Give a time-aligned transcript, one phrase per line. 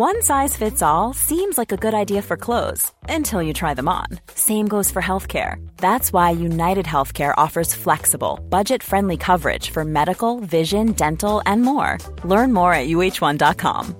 [0.00, 3.88] One size fits all seems like a good idea for clothes until you try them
[3.88, 4.06] on.
[4.32, 5.58] Same goes for healthcare.
[5.78, 11.98] That's why United Healthcare offers flexible, budget friendly coverage for medical, vision, dental, and more.
[12.22, 13.96] Learn more at uh1.com.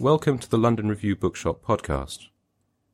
[0.00, 2.28] Welcome to the London Review Bookshop podcast.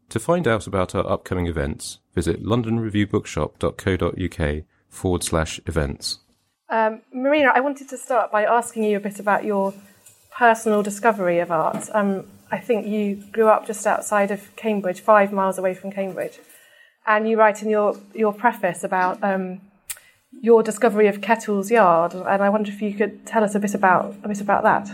[0.09, 6.24] To find out about our upcoming events, visit londonreviewbookshop.co.uk forward slash events.
[6.71, 9.75] Um, Marina, I wanted to start by asking you a bit about your
[10.37, 11.89] personal discovery of art.
[11.93, 16.39] Um, I think you grew up just outside of Cambridge, five miles away from Cambridge,
[17.07, 19.61] and you write in your, your preface about um,
[20.41, 23.75] your discovery of Kettle's Yard, and I wonder if you could tell us a bit
[23.75, 24.89] about a bit about that.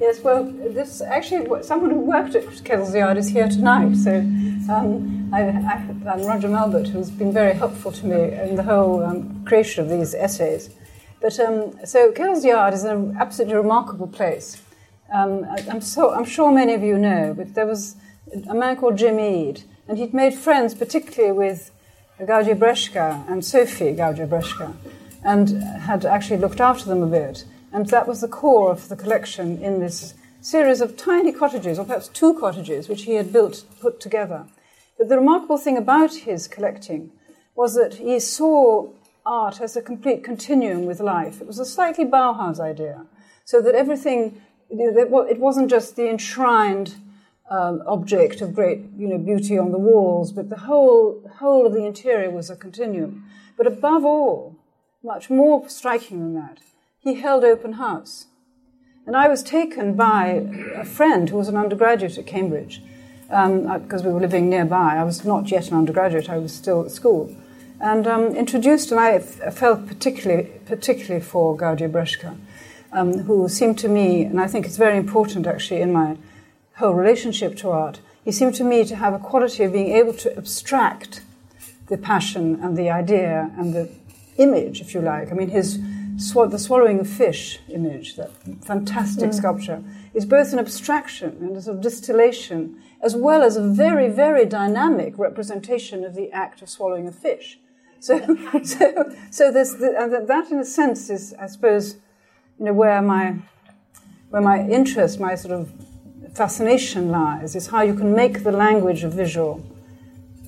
[0.00, 3.96] Yes, well, this actually someone who worked at Kettle's Yard is here tonight.
[3.96, 9.02] So um, I, I, Roger Melbert, who's been very helpful to me in the whole
[9.02, 10.70] um, creation of these essays.
[11.20, 14.62] But um, so Kettle's Yard is an absolutely remarkable place.
[15.12, 17.96] Um, I, am so, I'm sure many of you know, but there was
[18.48, 21.70] a man called Jim Ede, and he'd made friends particularly with
[22.20, 24.74] Gaudier-Brzeska and Sophie Gaudier-Brzeska,
[25.24, 27.44] and had actually looked after them a bit.
[27.72, 31.84] And that was the core of the collection in this series of tiny cottages, or
[31.84, 34.46] perhaps two cottages, which he had built, put together.
[34.98, 37.12] But the remarkable thing about his collecting
[37.54, 38.90] was that he saw
[39.26, 41.40] art as a complete continuum with life.
[41.40, 43.06] It was a slightly Bauhaus idea,
[43.44, 46.94] so that everything, it wasn't just the enshrined
[47.50, 51.72] um, object of great you know, beauty on the walls, but the whole, whole of
[51.72, 53.24] the interior was a continuum.
[53.56, 54.56] But above all,
[55.02, 56.58] much more striking than that,
[56.98, 58.26] he held open house.
[59.06, 62.82] And I was taken by a friend who was an undergraduate at Cambridge,
[63.28, 64.96] because um, we were living nearby.
[64.96, 67.34] I was not yet an undergraduate, I was still at school
[67.80, 72.38] and um, introduced, and I felt particularly, particularly for Gaudier-Brzeska,
[72.92, 76.16] um, who seemed to me, and I think it's very important actually in my
[76.76, 80.12] whole relationship to art, he seemed to me to have a quality of being able
[80.14, 81.22] to abstract
[81.88, 83.88] the passion and the idea and the
[84.36, 85.30] image, if you like.
[85.30, 85.78] I mean, his
[86.16, 88.30] sw- the swallowing of fish image, that
[88.64, 89.34] fantastic mm.
[89.34, 89.82] sculpture,
[90.12, 94.44] is both an abstraction and a sort of distillation, as well as a very, very
[94.46, 97.58] dynamic representation of the act of swallowing a fish.
[98.00, 98.20] So,
[98.62, 101.96] so, so there's the, that, in a sense, is, I suppose,
[102.58, 103.36] you know, where my,
[104.30, 105.72] where my interest, my sort of
[106.34, 109.64] fascination lies, is how you can make the language of visual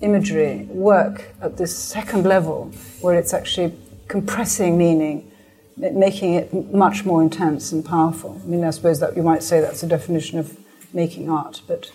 [0.03, 2.71] imagery work at this second level,
[3.01, 3.75] where it's actually
[4.07, 5.31] compressing meaning,
[5.77, 8.41] making it much more intense and powerful.
[8.45, 10.57] I mean, I suppose that you might say that's a definition of
[10.93, 11.91] making art, but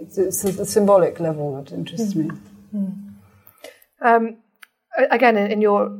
[0.00, 2.28] it's, it's the symbolic level that interests mm-hmm.
[2.28, 2.40] me.
[2.74, 3.01] Mm.
[4.02, 4.36] Um,
[5.10, 5.98] again, in, your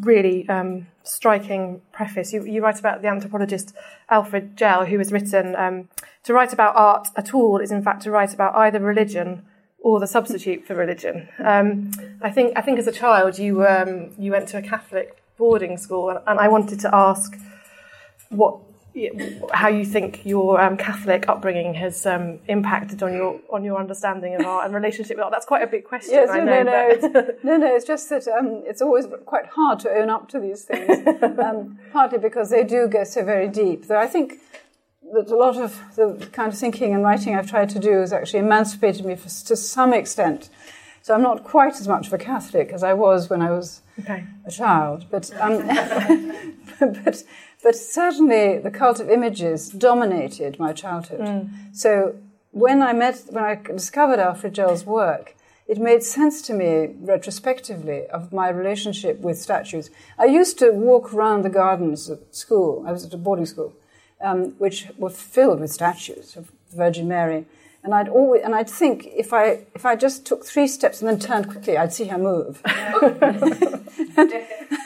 [0.00, 3.74] really um, striking preface, you, you, write about the anthropologist
[4.10, 5.88] Alfred Gell, who has written um,
[6.24, 9.44] to write about art at all is in fact to write about either religion
[9.78, 11.28] or the substitute for religion.
[11.38, 15.22] Um, I think I think as a child you um, you went to a Catholic
[15.36, 17.38] boarding school, and, and I wanted to ask
[18.30, 18.58] what
[19.52, 24.34] how you think your um, Catholic upbringing has um, impacted on your on your understanding
[24.34, 25.32] of art and relationship with art.
[25.32, 26.14] That's quite a big question.
[26.14, 27.74] Yes, I no, know, no, no, it's, no, no.
[27.74, 31.06] It's just that um, it's always quite hard to own up to these things.
[31.36, 33.86] Um, partly because they do go so very deep.
[33.86, 34.40] Though I think
[35.12, 38.12] that a lot of the kind of thinking and writing I've tried to do has
[38.12, 40.48] actually emancipated me for, to some extent.
[41.02, 43.82] So I'm not quite as much of a Catholic as I was when I was
[44.00, 44.24] okay.
[44.46, 45.30] a child, but.
[45.40, 45.66] Um,
[46.80, 47.22] but
[47.62, 51.20] but certainly the cult of images dominated my childhood.
[51.20, 51.50] Mm.
[51.72, 52.16] So
[52.50, 55.34] when I met, when I discovered Alfred Gell's work,
[55.66, 59.90] it made sense to me retrospectively of my relationship with statues.
[60.18, 62.84] I used to walk around the gardens at school.
[62.86, 63.74] I was at a boarding school,
[64.20, 67.46] um, which were filled with statues of the Virgin Mary.
[67.82, 71.08] And I'd always, and I'd think if I if I just took three steps and
[71.08, 72.60] then turned quickly, I'd see her move,
[74.16, 74.32] and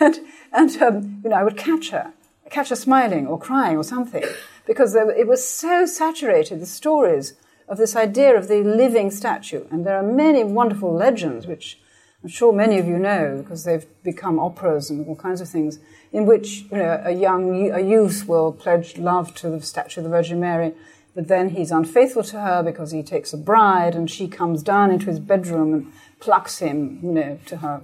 [0.00, 0.20] and,
[0.52, 2.12] and um, you know I would catch her
[2.50, 4.24] catch her smiling or crying or something,
[4.66, 7.34] because it was so saturated, the stories
[7.68, 9.64] of this idea of the living statue.
[9.70, 11.78] And there are many wonderful legends which
[12.22, 15.78] I'm sure many of you know because they've become operas and all kinds of things
[16.12, 20.04] in which you know, a young a youth will pledge love to the statue of
[20.04, 20.74] the Virgin Mary,
[21.14, 24.90] but then he's unfaithful to her because he takes a bride and she comes down
[24.90, 27.82] into his bedroom and plucks him, you know, to her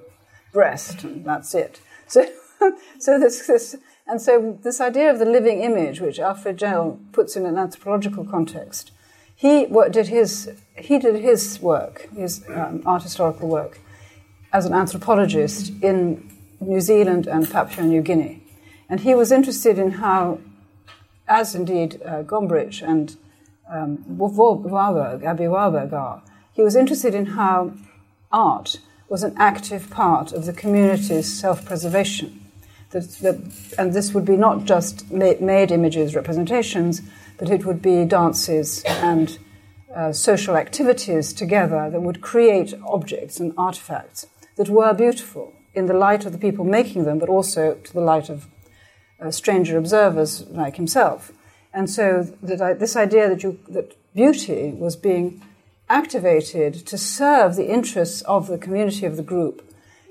[0.53, 1.81] breast, and that's it.
[2.07, 2.27] So,
[2.99, 3.77] so this, this
[4.07, 8.25] and so this idea of the living image, which Alfred Gell puts in an anthropological
[8.25, 8.93] context,
[9.35, 13.81] he did his he did his work, his um, art historical work,
[14.53, 18.43] as an anthropologist in New Zealand and Papua New Guinea.
[18.89, 20.39] And he was interested in how,
[21.27, 23.17] as indeed uh, Gombrich and
[23.69, 26.23] um, Warburg, Aby Warburg are,
[26.53, 27.75] he was interested in how
[28.31, 32.46] art was an active part of the community's self preservation.
[32.93, 37.03] And this would be not just made images, representations,
[37.39, 39.39] but it would be dances and
[39.95, 45.95] uh, social activities together that would create objects and artifacts that were beautiful in the
[45.95, 48.47] light of the people making them, but also to the light of
[49.21, 51.33] uh, stranger observers like himself.
[51.73, 55.43] And so that this idea that, you, that beauty was being
[55.89, 59.63] activated to serve the interests of the community of the group,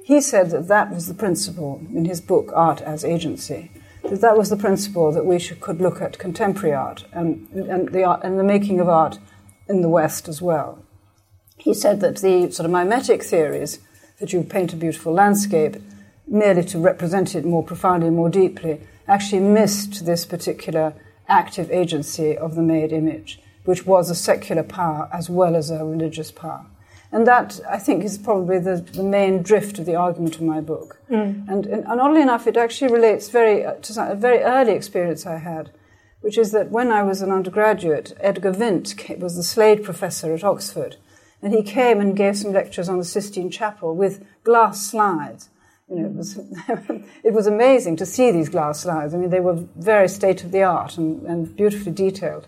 [0.06, 3.72] he said that that was the principle in his book, Art as Agency,
[4.04, 7.90] that that was the principle that we should, could look at contemporary art and, and,
[7.90, 9.18] the art, and the making of art
[9.68, 10.78] in the West as well.
[11.57, 13.80] He said that the sort of mimetic theories
[14.19, 15.78] that you paint a beautiful landscape
[16.28, 20.94] merely to represent it more profoundly, more deeply, actually missed this particular
[21.28, 25.84] active agency of the made image, which was a secular power as well as a
[25.84, 26.68] religious power.
[27.16, 30.60] And that, I think, is probably the, the main drift of the argument of my
[30.60, 31.00] book.
[31.10, 31.48] Mm.
[31.48, 35.26] And, and, and, oddly enough, it actually relates very, uh, to a very early experience
[35.26, 35.72] I had,
[36.20, 40.44] which is that when I was an undergraduate, Edgar Wind was the Slade professor at
[40.44, 40.98] Oxford.
[41.42, 45.50] And he came and gave some lectures on the Sistine Chapel with glass slides.
[45.90, 46.38] You know, it was,
[47.24, 49.14] it was amazing to see these glass slides.
[49.14, 52.46] I mean, they were very state of the art and, and beautifully detailed.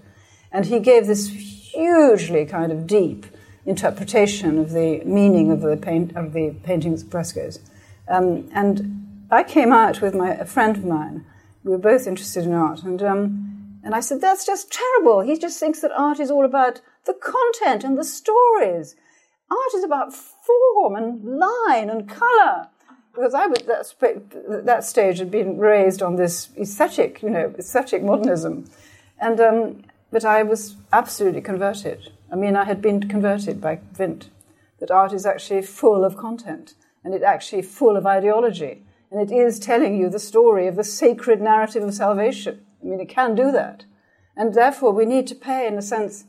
[0.52, 3.28] And he gave this hugely kind of deep
[3.68, 7.60] interpretation of the meaning of the, paint, of the paintings, frescoes.
[8.08, 11.26] Um, and I came out with my, a friend of mine.
[11.64, 12.84] We were both interested in art.
[12.84, 15.20] And, um, and I said, that's just terrible.
[15.20, 18.96] He just thinks that art is all about the content and the stories.
[19.52, 22.70] Art is about form and line and colour.
[23.14, 28.04] Because I was that, that stage had been raised on this aesthetic, you know, aesthetic
[28.04, 28.66] modernism,
[29.20, 32.12] and um, but I was absolutely converted.
[32.32, 34.30] I mean, I had been converted by Wind
[34.80, 39.34] that art is actually full of content and it's actually full of ideology and it
[39.34, 42.66] is telling you the story of the sacred narrative of salvation.
[42.82, 43.86] I mean, it can do that,
[44.36, 46.26] and therefore we need to pay, in a sense,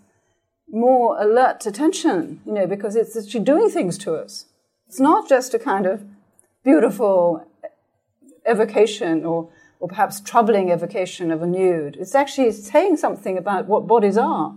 [0.71, 4.47] more alert attention, you know, because it's actually doing things to us.
[4.87, 6.05] It's not just a kind of
[6.65, 7.47] beautiful
[8.47, 9.51] evocation or,
[9.81, 11.97] or perhaps troubling evocation of a nude.
[11.97, 14.55] It's actually saying something about what bodies are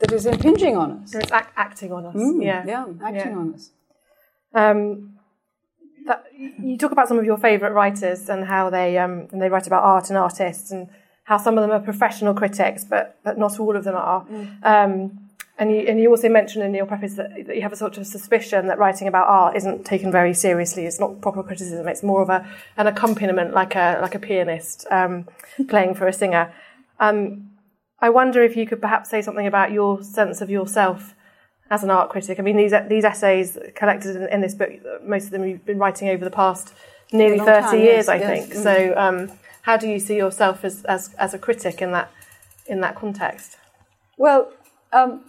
[0.00, 1.14] that is impinging on us.
[1.14, 2.16] It's act- acting on us.
[2.16, 2.64] Mm, yeah.
[2.66, 3.38] Yeah, acting yeah.
[3.38, 3.70] on us.
[4.52, 5.18] Um,
[6.06, 6.24] that,
[6.58, 9.66] you talk about some of your favourite writers and how they um, and they write
[9.66, 10.88] about art and artists and
[11.24, 14.24] how some of them are professional critics, but but not all of them are.
[14.24, 14.64] Mm.
[14.64, 17.76] Um, and you, and you also mentioned in your preface that, that, you have a
[17.76, 20.86] sort of suspicion that writing about art isn't taken very seriously.
[20.86, 21.86] It's not proper criticism.
[21.86, 22.48] It's more of a,
[22.78, 25.28] an accompaniment, like a like a pianist um,
[25.68, 26.52] playing for a singer.
[26.98, 27.49] Um,
[28.00, 31.14] I wonder if you could perhaps say something about your sense of yourself
[31.70, 32.38] as an art critic.
[32.38, 34.70] I mean, these these essays collected in, in this book,
[35.04, 36.72] most of them you've been writing over the past
[37.12, 38.28] nearly thirty time, years, yes, I yes.
[38.28, 38.54] think.
[38.54, 38.62] Mm.
[38.62, 42.10] So, um, how do you see yourself as, as as a critic in that
[42.66, 43.58] in that context?
[44.16, 44.52] Well,
[44.92, 45.24] um,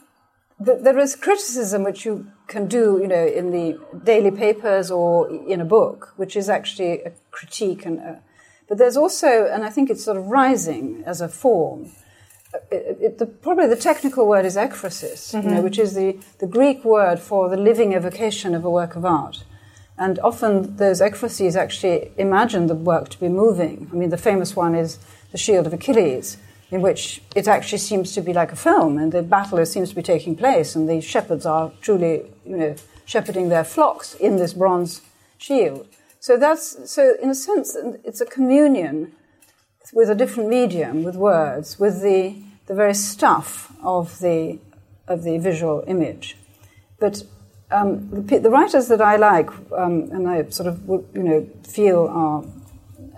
[0.59, 5.59] there is criticism which you can do, you know, in the daily papers or in
[5.61, 7.85] a book, which is actually a critique.
[7.85, 8.21] And a,
[8.67, 11.91] but there's also, and I think it's sort of rising as a form.
[12.53, 15.37] Uh, it, it, the, probably the technical word is ekphrasis, mm-hmm.
[15.37, 15.63] you know, mm-hmm.
[15.63, 19.43] which is the, the Greek word for the living evocation of a work of art.
[19.97, 23.89] And often those ekphrases actually imagine the work to be moving.
[23.91, 24.97] I mean, the famous one is
[25.31, 26.37] the Shield of Achilles,
[26.71, 29.95] in which it actually seems to be like a film, and the battle seems to
[29.95, 34.53] be taking place, and the shepherds are truly, you know, shepherding their flocks in this
[34.53, 35.01] bronze
[35.37, 35.87] shield.
[36.19, 39.11] So that's so, in a sense, it's a communion
[39.93, 42.35] with a different medium, with words, with the
[42.67, 44.59] the very stuff of the
[45.07, 46.37] of the visual image.
[46.99, 47.23] But
[47.71, 52.07] um, the, the, writers that I like, um, and I sort of you know feel
[52.07, 52.43] are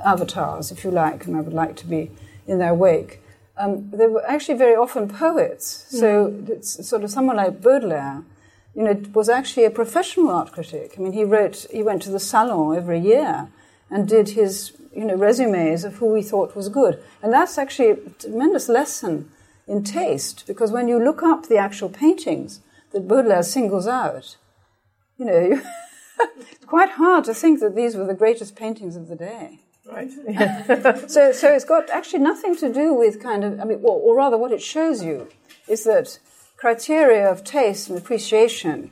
[0.03, 2.11] avatars, if you like, and I would like to be
[2.47, 3.19] in their wake
[3.57, 5.85] um, they were actually very often poets.
[5.89, 6.49] So mm.
[6.49, 8.23] it's sort of someone like Baudelaire
[8.75, 10.95] you know, was actually a professional art critic.
[10.97, 13.49] I mean, he wrote, he went to the salon every year
[13.91, 17.01] and did his, you know, resumes of who we thought was good.
[17.21, 19.31] And that's actually a tremendous lesson
[19.67, 24.37] in taste because when you look up the actual paintings that Baudelaire singles out,
[25.17, 25.61] you know, you
[26.19, 29.59] it's quite hard to think that these were the greatest paintings of the day.
[29.85, 30.09] Right.
[31.09, 34.15] So, so it's got actually nothing to do with kind of, I mean, or, or
[34.15, 35.27] rather, what it shows you
[35.67, 36.19] is that
[36.57, 38.91] criteria of taste and appreciation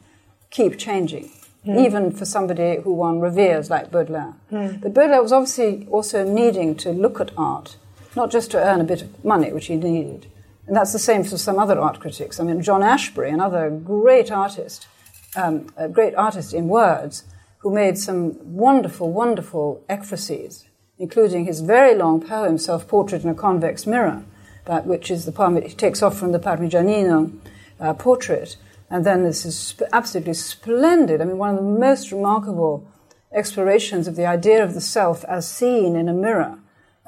[0.50, 1.32] keep changing,
[1.66, 4.34] even for somebody who one reveres like Baudelaire.
[4.50, 7.78] But Baudelaire was obviously also needing to look at art,
[8.16, 10.28] not just to earn a bit of money, which he needed.
[10.68, 12.40] And that's the same for some other art critics.
[12.40, 14.88] I mean, John Ashbery, another great artist,
[15.36, 17.24] um, a great artist in words,
[17.60, 20.66] who made some wonderful, wonderful ekphrases,
[20.98, 24.24] including his very long poem, Self Portrait in a Convex Mirror,
[24.66, 27.38] that, which is the poem that he takes off from the Parmigianino
[27.80, 28.58] uh, portrait.
[28.92, 31.22] And then this is sp- absolutely splendid.
[31.22, 32.86] I mean, one of the most remarkable
[33.32, 36.60] explorations of the idea of the self as seen in a mirror,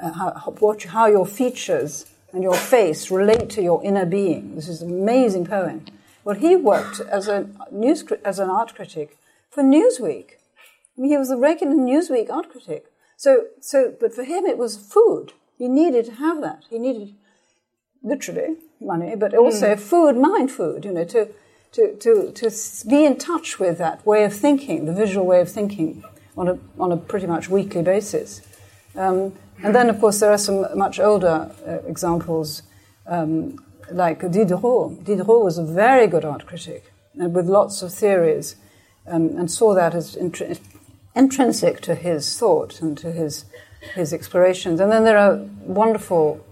[0.01, 4.55] uh, how, how- what, how your features and your face relate to your inner being.
[4.55, 5.85] This is an amazing poem.
[6.23, 9.17] Well, he worked as a news as an art critic
[9.51, 10.27] for Newsweek.
[10.97, 12.85] I mean, he was a regular Newsweek art critic.
[13.17, 15.33] So, so, but for him, it was food.
[15.57, 16.63] He needed to have that.
[16.69, 17.13] He needed
[18.01, 20.85] literally money, but also food, mind food.
[20.85, 21.29] You know, to
[21.73, 22.49] to to to
[22.87, 26.03] be in touch with that way of thinking, the visual way of thinking,
[26.37, 28.41] on a on a pretty much weekly basis.
[28.95, 32.63] Um, and then, of course, there are some much older uh, examples,
[33.07, 35.03] um, like Diderot.
[35.03, 38.55] Diderot was a very good art critic, and with lots of theories,
[39.07, 40.59] um, and saw that as intri-
[41.15, 43.45] intrinsic to his thought and to his
[43.95, 44.79] his explorations.
[44.79, 46.45] And then there are wonderful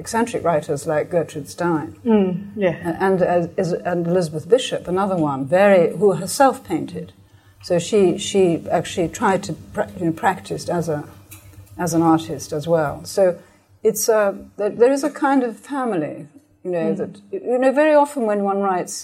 [0.00, 2.76] eccentric writers like Gertrude Stein mm, Yeah.
[2.86, 7.12] and, and, as- and Elizabeth Bishop, another one, very who herself painted.
[7.62, 8.42] So she she
[8.78, 11.00] actually tried to pra- you know, practiced as a
[11.84, 12.94] as an artist as well.
[13.04, 13.22] So
[13.88, 16.16] it's uh, a there, there is a kind of family,
[16.64, 16.96] you know, mm.
[17.00, 18.94] that you know very often when one writes,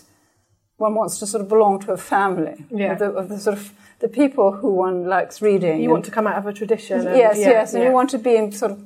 [0.79, 2.93] one wants to sort of belong to a family Yeah.
[2.93, 3.73] of, the, of the sort of
[4.05, 5.77] the people who one likes reading.
[5.83, 6.97] You and- want to come out of a tradition.
[7.07, 7.89] And, yes, yeah, yes, and yeah.
[7.89, 8.79] you want to be in sort of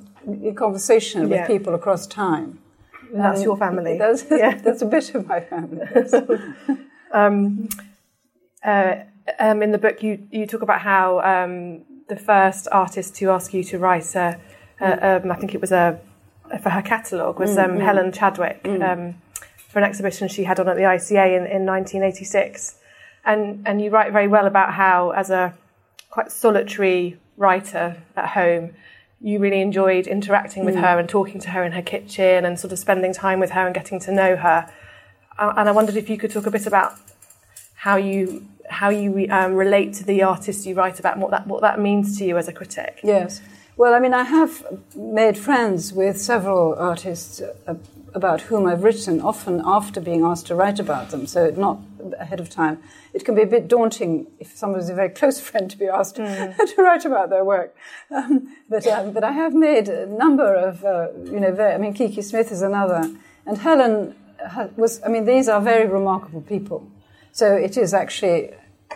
[0.55, 2.59] conversation with people across time.
[3.13, 3.99] And that's Um, your family.
[4.05, 4.55] That's, Yeah.
[4.65, 5.87] that's a bit of my family.
[7.13, 7.69] um,
[8.65, 8.95] uh,
[9.39, 13.53] um, in the book, you, you talk about how um, the first artist to ask
[13.53, 14.39] you to write, a,
[14.81, 16.01] a, um, I think it was a
[16.63, 19.15] for her catalogue, was um, Helen Chadwick um,
[19.69, 22.77] for an exhibition she had on at the ICA in, in 1986.
[23.25, 25.55] And, and you write very well about how, as a
[26.11, 28.75] quite solitary writer at home,
[29.21, 32.73] you really enjoyed interacting with her and talking to her in her kitchen and sort
[32.73, 34.71] of spending time with her and getting to know her.
[35.39, 36.95] Uh, and I wondered if you could talk a bit about
[37.75, 41.47] how you how you um, relate to the artists you write about and what that
[41.47, 43.01] what that means to you as a critic.
[43.03, 43.43] Yes.
[43.81, 44.63] Well, I mean, I have
[44.95, 47.77] made friends with several artists uh,
[48.13, 51.81] about whom I've written, often after being asked to write about them, so not
[52.19, 52.83] ahead of time.
[53.15, 56.17] It can be a bit daunting if somebody's a very close friend to be asked
[56.17, 57.75] to write about their work.
[58.11, 61.79] Um, but, um, but I have made a number of, uh, you know, very, I
[61.79, 63.11] mean, Kiki Smith is another.
[63.47, 64.15] And Helen
[64.77, 66.87] was, I mean, these are very remarkable people.
[67.33, 68.51] So it is actually,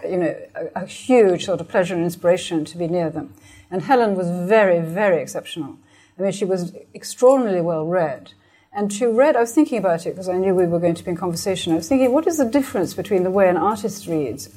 [0.07, 3.33] you know, a, a huge sort of pleasure and inspiration to be near them.
[3.71, 5.79] And Helen was very, very exceptional.
[6.19, 8.33] I mean, she was extraordinarily well read.
[8.73, 11.05] And she read, I was thinking about it because I knew we were going to
[11.05, 11.73] be in conversation.
[11.73, 14.51] I was thinking, what is the difference between the way an artist reads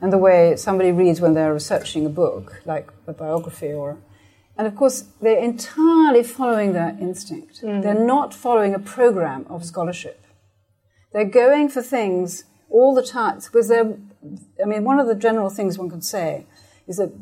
[0.00, 3.98] and the way somebody reads when they're researching a book, like a biography or.
[4.56, 7.62] And of course, they're entirely following their instinct.
[7.62, 7.82] Mm-hmm.
[7.82, 10.24] They're not following a program of scholarship.
[11.12, 13.96] They're going for things all the time because they're.
[14.62, 16.44] I mean, one of the general things one could say
[16.88, 17.12] is that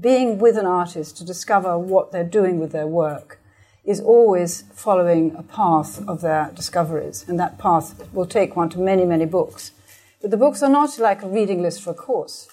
[0.00, 3.40] being with an artist to discover what they're doing with their work
[3.84, 8.78] is always following a path of their discoveries, and that path will take one to
[8.78, 9.72] many, many books.
[10.20, 12.48] But the books are not like a reading list for a course.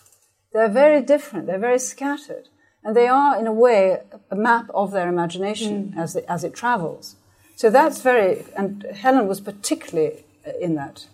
[0.54, 2.48] They're very different, they're very scattered,
[2.84, 4.00] and they are, in a way,
[4.32, 7.18] a map of their imagination as, it, as it travels.
[7.56, 10.24] So that's very, and Helen was particularly
[10.62, 11.08] in that.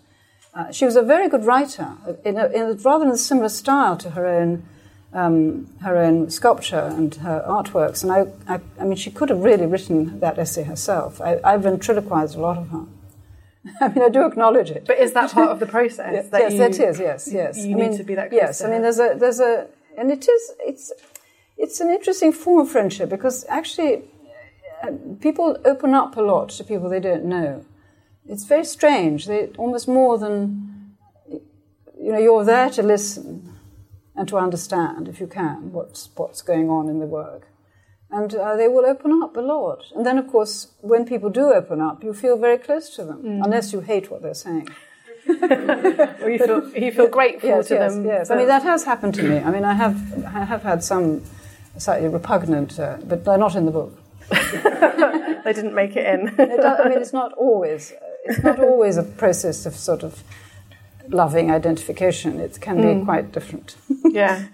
[0.54, 3.48] Uh, she was a very good writer, in a, in a, rather in a similar
[3.48, 4.64] style to her own,
[5.14, 8.02] um, her own sculpture and her artworks.
[8.02, 11.20] And I, I, I mean, she could have really written that essay herself.
[11.20, 12.86] I, I ventriloquized a lot of her.
[13.80, 14.84] I mean, I do acknowledge it.
[14.86, 16.12] But is that part of the process?
[16.12, 17.00] Yes, that yes, you, that is.
[17.00, 17.58] Yes, yes.
[17.58, 19.68] you I need mean, to be that close Yes, I mean, there's a, there's a,
[19.96, 20.92] and it is, it's,
[21.56, 24.02] it's an interesting form of friendship because actually,
[24.82, 24.90] uh,
[25.20, 27.64] people open up a lot to people they don't know.
[28.28, 29.26] It's very strange.
[29.26, 30.96] They almost more than,
[31.30, 33.53] you know, you're there to listen
[34.16, 37.48] and to understand, if you can, what's, what's going on in the work.
[38.10, 39.86] And uh, they will open up a lot.
[39.94, 43.22] And then, of course, when people do open up, you feel very close to them,
[43.22, 43.44] mm.
[43.44, 44.68] unless you hate what they're saying.
[45.28, 48.04] or you feel, you feel grateful yes, to yes, them.
[48.04, 49.38] Yes, I mean, that has happened to me.
[49.38, 51.22] I mean, I have, I have had some
[51.78, 53.98] slightly repugnant, uh, but they're not in the book.
[54.30, 56.28] they didn't make it in.
[56.28, 57.92] it does, I mean, it's not always,
[58.24, 60.22] it's not always a process of sort of
[61.08, 62.40] loving identification.
[62.40, 63.04] It can be mm.
[63.04, 63.76] quite different.
[64.04, 64.46] yeah.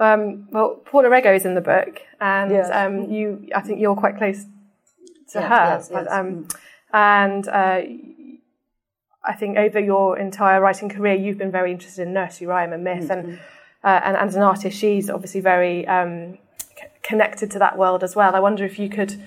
[0.00, 2.70] Um, well, Paula Rego is in the book, and yes.
[2.72, 5.48] um, you, I think you're quite close to yes, her.
[5.48, 6.46] Yes, but, um,
[6.92, 7.82] and uh,
[9.24, 12.84] I think over your entire writing career, you've been very interested in nursery rhyme and
[12.84, 13.30] myth, mm-hmm.
[13.30, 13.40] and,
[13.82, 16.38] uh, and, and as an artist, she's obviously very um,
[16.76, 18.36] c- connected to that world as well.
[18.36, 19.20] I wonder if you could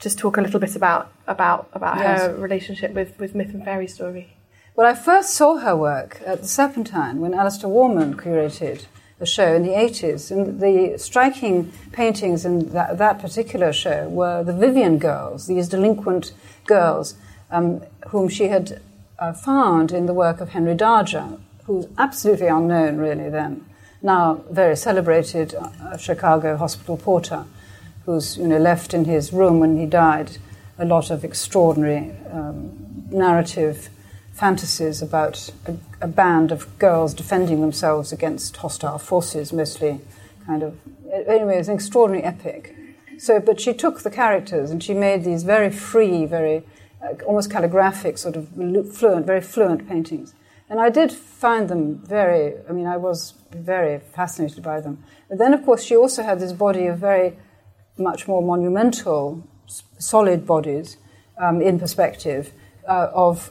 [0.00, 3.86] just talk a little bit about about about her relationship with, with myth and fairy
[3.86, 4.37] story.
[4.78, 8.86] Well, I first saw her work at the Serpentine when Alister Warman curated
[9.18, 10.30] a show in the 80s.
[10.30, 16.32] And the striking paintings in that, that particular show were the Vivian girls, these delinquent
[16.64, 17.16] girls
[17.50, 17.80] um,
[18.10, 18.80] whom she had
[19.18, 23.66] uh, found in the work of Henry Darger, who's absolutely unknown really then,
[24.00, 27.46] now very celebrated uh, Chicago hospital porter,
[28.06, 30.38] who's you know, left in his room when he died
[30.78, 33.88] a lot of extraordinary um, narrative
[34.38, 40.00] fantasies about a, a, band of girls defending themselves against hostile forces, mostly
[40.46, 40.78] kind of.
[41.26, 42.74] Anyway, it's an extraordinary epic.
[43.18, 46.62] So, but she took the characters and she made these very free, very
[47.02, 48.48] uh, almost calligraphic, sort of
[48.94, 50.34] fluent, very fluent paintings.
[50.70, 55.02] And I did find them very, I mean, I was very fascinated by them.
[55.28, 57.36] But then, of course, she also had this body of very
[57.96, 59.42] much more monumental,
[59.98, 60.98] solid bodies
[61.38, 62.52] um, in perspective
[62.86, 63.50] uh, of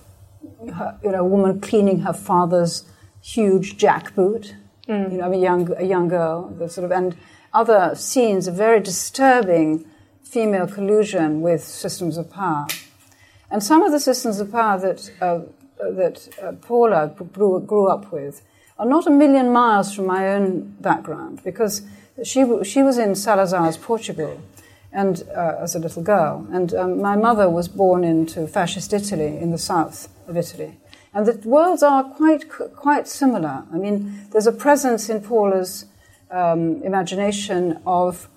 [0.74, 2.86] her, you know, a woman cleaning her father's
[3.22, 4.54] huge jackboot.
[4.88, 5.12] Mm.
[5.12, 7.16] You know, a young a young girl, the sort of and
[7.54, 9.86] other scenes of very disturbing
[10.24, 12.68] female collusion with systems of power.
[13.50, 15.42] And some of the systems of power that uh,
[15.80, 18.42] that uh, Paula grew, grew, up with
[18.80, 21.84] are not a million miles from my own background because
[22.24, 24.42] she she was in Salazar's Portugal
[24.92, 26.48] and uh, as a little girl.
[26.52, 30.78] And um, my mother was born into fascist Italy in the south of Italy.
[31.14, 33.64] And the worlds are quite, quite similar.
[33.74, 35.86] I mean, there's a presence in Paula's
[36.30, 38.30] um, imagination of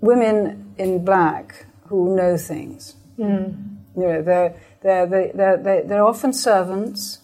[0.00, 2.94] women in black who know things.
[3.18, 3.76] Mm.
[3.96, 7.20] You know, they're, they're, they're, they're, they're often servants,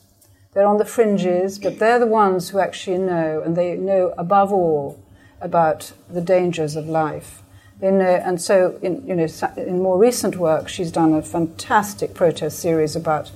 [0.53, 4.53] they're on the fringes, but they're the ones who actually know, and they know above
[4.53, 5.03] all
[5.41, 7.42] about the dangers of life.
[7.83, 12.15] In, uh, and so, in, you know, in more recent work, she's done a fantastic
[12.15, 13.33] protest series about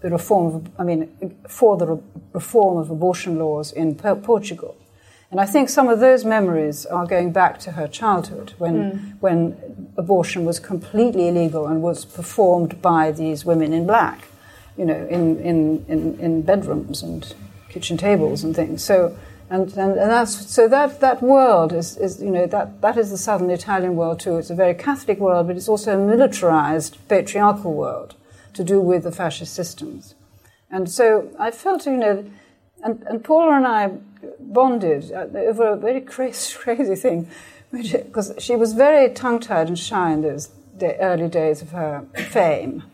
[0.00, 4.76] the reform of, I mean, for the re- reform of abortion laws in Portugal.
[5.32, 9.20] And I think some of those memories are going back to her childhood when, mm.
[9.20, 14.24] when abortion was completely illegal and was performed by these women in black,
[14.76, 17.34] you know, in, in, in, in bedrooms and
[17.68, 18.82] kitchen tables and things.
[18.82, 19.16] So
[19.50, 23.10] and, and, and, that's, so that, that world is, is, you know, that, that is
[23.10, 24.36] the southern Italian world too.
[24.36, 28.14] It's a very Catholic world, but it's also a militarized patriarchal world
[28.54, 30.14] to do with the fascist systems.
[30.70, 32.30] And so I felt, you know,
[32.84, 33.88] and, and Paula and I
[34.38, 37.28] bonded uh, over a very crazy, crazy thing,
[37.72, 42.84] because she was very tongue-tied and shy in those day, early days of her fame.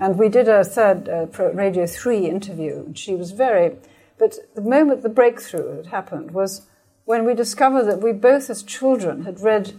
[0.00, 3.76] And we did a third uh, Radio 3 interview, and she was very
[4.18, 6.66] but the moment the breakthrough had happened was
[7.04, 9.72] when we discovered that we both, as children, had read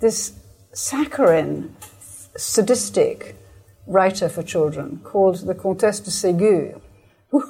[0.00, 0.34] this
[0.72, 1.74] saccharine,
[2.36, 3.36] sadistic
[3.86, 6.80] writer for children called the Comtesse de Ségur,
[7.28, 7.44] who,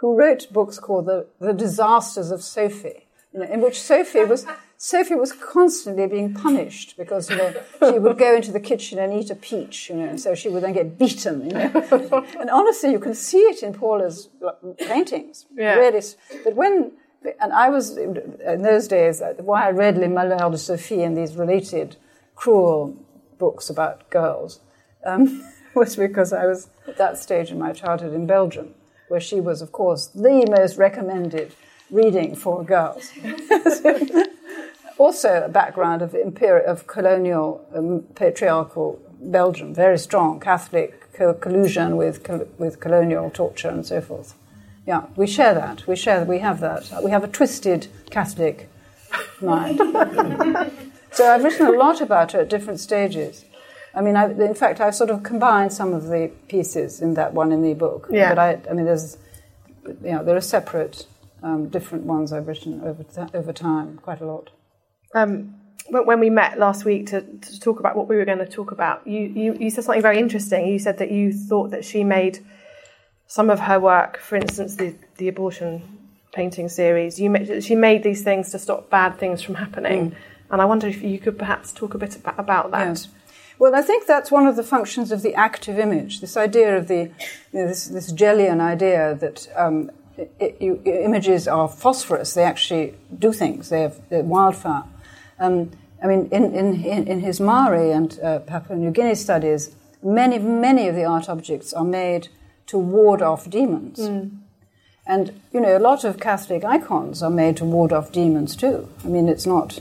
[0.00, 4.46] who wrote books called The, the Disasters of Sophie, you know, in which Sophie was
[4.76, 9.12] Sophie was constantly being punished because you know she would go into the kitchen and
[9.12, 12.26] eat a peach, you know, and so she would then get beaten, you know.
[12.40, 14.28] and honestly, you can see it in Paula's
[14.78, 15.74] paintings, yeah.
[15.74, 16.02] really.
[16.44, 16.92] But when
[17.40, 21.16] and I was in those days uh, why I read Les Malheurs de Sophie and
[21.16, 21.96] these related
[22.34, 22.96] cruel
[23.38, 24.60] books about girls
[25.06, 28.74] um, was because I was at that stage in my childhood in Belgium,
[29.08, 31.54] where she was, of course, the most recommended
[31.90, 33.10] reading for girls.
[34.98, 41.96] also a background of, imperial, of colonial, um, patriarchal Belgium, very strong Catholic co- collusion
[41.96, 44.34] with, co- with colonial torture and so forth.
[44.86, 45.86] Yeah, we share that.
[45.86, 46.24] We share.
[46.24, 47.02] We have that.
[47.02, 48.68] We have a twisted Catholic
[49.40, 49.78] mind.
[51.12, 53.44] so I've written a lot about her at different stages.
[53.94, 57.32] I mean, I, in fact, I've sort of combined some of the pieces in that
[57.32, 58.08] one in the book.
[58.10, 58.34] Yeah.
[58.34, 59.16] But I, I mean, there's,
[59.86, 61.06] you know, there are separate,
[61.42, 64.50] um, different ones I've written over, over time, quite a lot.
[65.14, 65.54] Um,
[65.90, 68.72] when we met last week to, to, talk about what we were going to talk
[68.72, 70.66] about, you, you, you said something very interesting.
[70.66, 72.44] You said that you thought that she made
[73.26, 75.82] some of her work, for instance, the, the abortion
[76.34, 80.10] painting series, you, she made these things to stop bad things from happening.
[80.10, 80.16] Mm.
[80.50, 82.86] And I wonder if you could perhaps talk a bit about, about that.
[82.86, 83.08] Yes.
[83.58, 86.20] Well, I think that's one of the functions of the active image.
[86.20, 87.10] This idea of the
[87.52, 92.34] you know, this, this Gellian idea that um, it, it, images are phosphorus.
[92.34, 93.68] They actually do things.
[93.68, 94.84] They have wildfire.
[95.38, 95.70] Um,
[96.02, 100.88] I mean, in, in, in his Maori and uh, Papua New Guinea studies, many many
[100.88, 102.28] of the art objects are made
[102.66, 103.98] to ward off demons.
[103.98, 104.38] Mm.
[105.06, 108.88] And, you know, a lot of Catholic icons are made to ward off demons too.
[109.04, 109.80] I mean, it's not,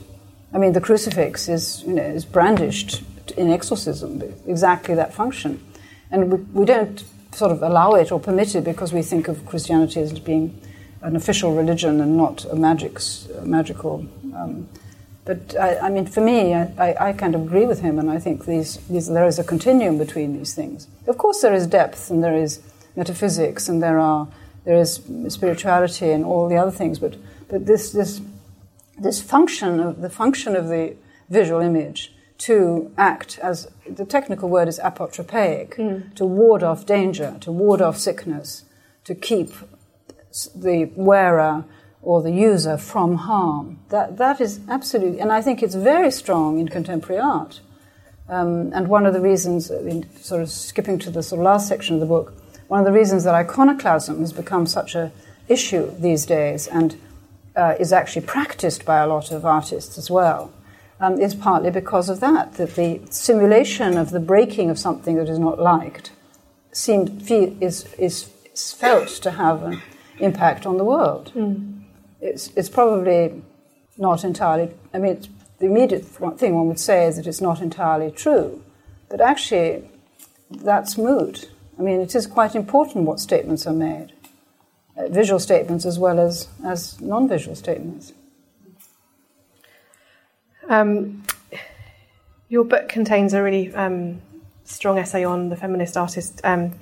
[0.53, 3.03] I mean, the crucifix is, you know, is brandished
[3.37, 5.63] in exorcism, exactly that function.
[6.11, 9.45] And we, we don't sort of allow it or permit it because we think of
[9.45, 10.59] Christianity as being
[11.01, 14.05] an official religion and not a, magics, a magical.
[14.35, 14.67] Um,
[15.25, 18.19] but I, I, mean, for me, I, I, kind of agree with him, and I
[18.19, 20.87] think these, these, there is a continuum between these things.
[21.07, 22.59] Of course, there is depth and there is
[22.95, 24.27] metaphysics and there are
[24.65, 27.17] there is spirituality and all the other things, but
[27.49, 28.21] but this this
[28.97, 30.95] this function of the function of the
[31.29, 36.15] visual image to act as the technical word is apotropaic, mm.
[36.15, 38.65] to ward off danger, to ward off sickness,
[39.03, 39.51] to keep
[40.55, 41.63] the wearer
[42.03, 43.79] or the user from harm.
[43.89, 47.61] That that is absolutely, and I think it's very strong in contemporary art.
[48.29, 51.67] Um, and one of the reasons, in sort of skipping to the sort of last
[51.67, 52.33] section of the book,
[52.67, 55.11] one of the reasons that iconoclasm has become such a
[55.47, 56.95] issue these days and
[57.55, 60.51] uh, is actually practiced by a lot of artists as well
[60.99, 65.29] um, is partly because of that, that the simulation of the breaking of something that
[65.29, 66.11] is not liked
[66.71, 69.81] seem, is, is, felt to have an
[70.19, 71.31] impact on the world.
[71.35, 71.82] Mm.
[72.23, 73.43] It's, it's probably
[73.97, 75.21] not entirely, I mean,
[75.59, 78.63] the immediate thing one would say is that it's not entirely true,
[79.09, 79.89] but actually
[80.49, 81.49] that's moot.
[81.77, 84.13] I mean, it is quite important what statements are made,
[84.97, 88.13] uh, visual statements as well as, as non visual statements.
[90.69, 91.23] Um,
[92.47, 94.21] your book contains a really um,
[94.63, 96.73] strong essay on the feminist artist um,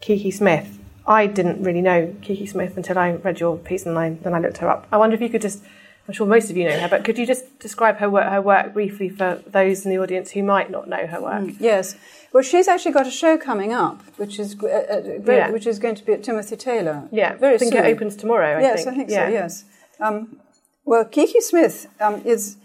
[0.00, 0.75] Kiki Smith.
[1.06, 4.40] I didn't really know Kiki Smith until I read your piece and I, then I
[4.40, 4.86] looked her up.
[4.90, 5.62] I wonder if you could just,
[6.08, 8.40] I'm sure most of you know her, but could you just describe her work, her
[8.40, 11.42] work briefly for those in the audience who might not know her work?
[11.42, 11.96] Mm, yes.
[12.32, 15.50] Well, she's actually got a show coming up, which is uh, uh, yeah.
[15.50, 17.08] which is going to be at Timothy Taylor.
[17.10, 17.84] Yeah, very I think soon.
[17.84, 18.58] it opens tomorrow.
[18.58, 18.88] I yes, think.
[18.88, 19.26] I think yeah.
[19.26, 19.32] so.
[19.32, 19.64] Yes.
[20.00, 20.40] Um,
[20.84, 22.58] well, Kiki Smith um, is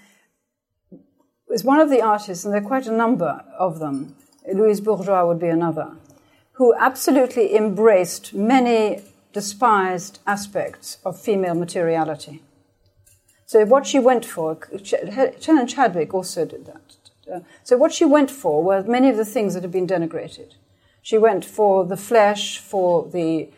[1.50, 4.16] is one of the artists, and there are quite a number of them.
[4.52, 5.96] Louise Bourgeois would be another,
[6.62, 9.02] who absolutely embraced many
[9.34, 12.44] despised aspects of female materiality.
[13.48, 14.60] So what she went for,
[15.44, 16.96] Helen Chadwick also did that.
[17.34, 20.54] Uh, so what she went for were many of the things that have been denigrated.
[21.02, 23.50] She went for the flesh, for the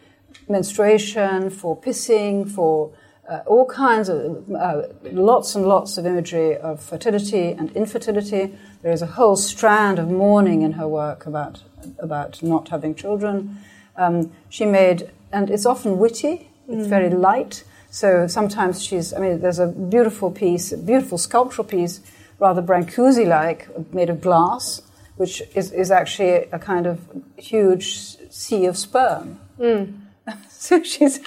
[0.48, 2.94] menstruation, for pissing, for
[3.30, 8.58] uh, all kinds of uh, lots and lots of imagery of fertility and infertility.
[8.84, 11.64] There is a whole strand of mourning in her work about
[12.00, 13.58] about not having children.
[13.98, 16.50] Um, she made, and it's often witty.
[16.68, 16.90] It's mm.
[16.90, 17.64] very light.
[17.90, 19.14] So sometimes she's.
[19.14, 22.02] I mean, there's a beautiful piece, a beautiful sculptural piece
[22.40, 24.82] rather Brancusi like, made of glass,
[25.16, 27.00] which is, is actually a kind of
[27.38, 27.86] huge
[28.30, 29.40] sea of sperm.
[29.60, 30.00] Mm.
[30.50, 31.20] so she's,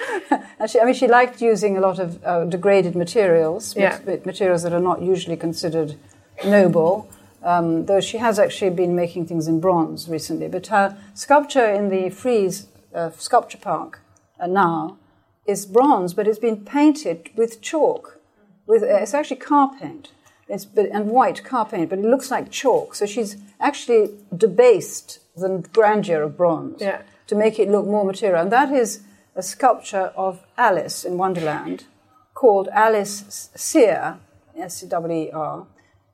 [0.69, 3.99] she, I mean, she liked using a lot of uh, degraded materials, yeah.
[4.25, 5.97] materials that are not usually considered
[6.45, 7.09] noble.
[7.43, 10.47] Um, though she has actually been making things in bronze recently.
[10.47, 14.01] But her sculpture in the Frieze uh, Sculpture Park
[14.39, 14.97] uh, now
[15.45, 18.19] is bronze, but it's been painted with chalk.
[18.65, 20.11] With, uh, it's actually car paint.
[20.49, 22.95] It's, but, and white car paint, but it looks like chalk.
[22.95, 27.01] So she's actually debased the grandeur of bronze yeah.
[27.27, 28.41] to make it look more material.
[28.41, 29.01] And that is
[29.35, 31.85] a sculpture of Alice in Wonderland
[32.33, 34.17] called Alice Seer,
[34.57, 35.67] S-E-W-E-R,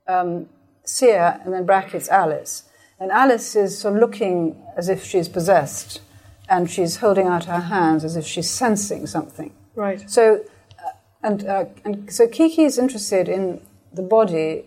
[0.08, 0.50] um,
[0.86, 2.64] Seer, and then brackets Alice.
[3.00, 6.02] And Alice is sort of looking as if she's possessed,
[6.50, 9.54] and she's holding out her hands as if she's sensing something.
[9.76, 10.10] Right.
[10.10, 10.46] So,
[10.80, 10.90] uh,
[11.22, 14.66] and, uh, and so Kiki is interested in the body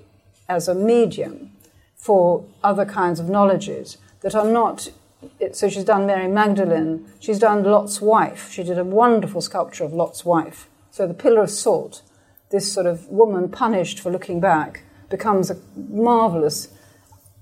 [0.49, 1.53] as a medium
[1.97, 4.91] for other kinds of knowledges that are not.
[5.53, 8.51] So she's done Mary Magdalene, she's done Lot's wife.
[8.53, 10.69] She did a wonderful sculpture of Lot's wife.
[10.91, 12.03] So the pillar of salt,
[12.51, 16.69] this sort of woman punished for looking back, becomes a marvelous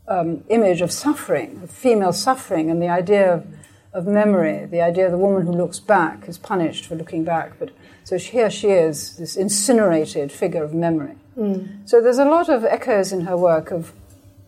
[0.09, 3.47] um, image of suffering, of female suffering, and the idea of,
[3.93, 7.59] of memory, the idea of the woman who looks back is punished for looking back.
[7.59, 7.71] But
[8.05, 11.17] so here she is, this incinerated figure of memory.
[11.39, 11.89] Mm.
[11.89, 13.93] So there's a lot of echoes in her work of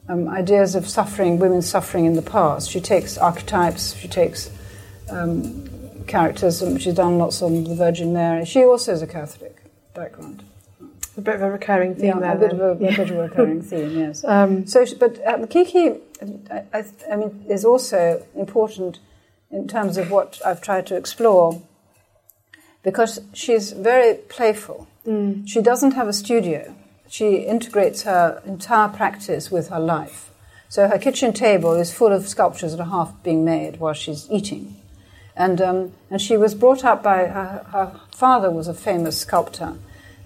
[0.08, 2.70] um, ideas of suffering, women suffering in the past.
[2.70, 4.50] She takes archetypes, she takes
[5.10, 5.68] um,
[6.06, 8.44] characters, and she's done lots on the Virgin Mary.
[8.44, 9.56] She also has a Catholic
[9.94, 10.44] background.
[11.16, 12.36] A bit of a recurring theme yeah, there.
[12.36, 14.24] A bit, of a, a bit of a recurring theme, yes.
[14.24, 15.94] Um, so, but uh, Kiki,
[16.50, 18.98] I, I, I mean, is also important
[19.50, 21.62] in terms of what I've tried to explore
[22.82, 24.86] because she's very playful.
[25.06, 25.48] Mm.
[25.48, 26.74] She doesn't have a studio.
[27.08, 30.30] She integrates her entire practice with her life.
[30.68, 34.28] So her kitchen table is full of sculptures that are half being made while she's
[34.30, 34.76] eating.
[35.36, 39.76] And, um, and she was brought up by her, her father was a famous sculptor,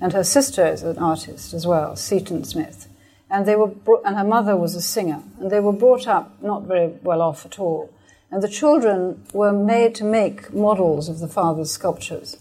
[0.00, 2.88] and her sister is an artist as well, Seton Smith.
[3.30, 3.72] And, they were
[4.04, 5.22] and her mother was a singer.
[5.38, 7.92] And they were brought up not very well off at all.
[8.30, 12.36] And the children were made to make models of the father's sculptures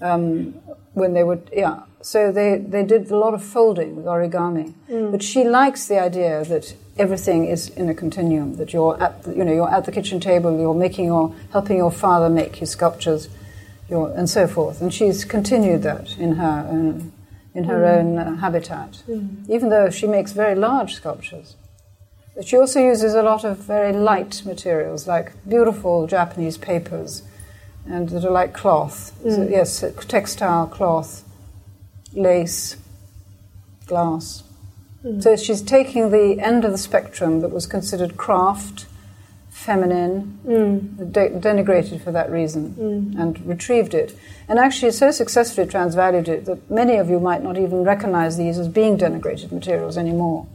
[0.00, 0.52] um,
[0.94, 1.82] when they were, yeah.
[2.02, 4.74] So they, they did a lot of folding with origami.
[4.90, 5.12] Mm.
[5.12, 9.34] But she likes the idea that everything is in a continuum, that you're at, the,
[9.34, 12.70] you know, you're at the kitchen table, you're making your, helping your father make his
[12.70, 13.28] sculptures,
[13.92, 14.80] and so forth.
[14.80, 17.12] And she's continued that in her own,
[17.54, 17.98] in her mm.
[17.98, 19.48] own uh, habitat, mm.
[19.48, 21.56] even though she makes very large sculptures.
[22.34, 27.22] But she also uses a lot of very light materials, like beautiful Japanese papers,
[27.86, 29.12] and that are like cloth.
[29.22, 29.36] Mm.
[29.36, 31.24] So, yes, textile, cloth,
[32.14, 32.76] lace,
[33.86, 34.44] glass.
[35.04, 35.22] Mm.
[35.22, 38.86] So she's taking the end of the spectrum that was considered craft,
[39.64, 41.12] feminine, mm.
[41.12, 43.20] de- denigrated for that reason, mm.
[43.20, 44.16] and retrieved it.
[44.48, 48.58] And actually, so successfully transvalued it that many of you might not even recognize these
[48.58, 50.46] as being denigrated materials anymore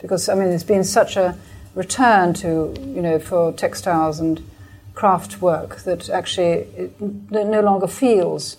[0.00, 1.36] because I mean there's been such a
[1.74, 4.42] return to you know for textiles and
[4.94, 8.56] craft work that actually it no longer feels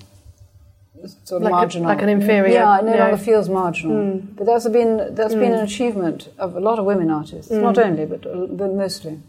[1.23, 2.53] sort of like marginal, a, like an inferior.
[2.53, 3.97] Yeah, it no longer feels marginal.
[3.97, 4.35] Mm.
[4.35, 5.39] But that's been that's mm.
[5.39, 7.61] been an achievement of a lot of women artists, mm.
[7.61, 9.19] not only but but mostly.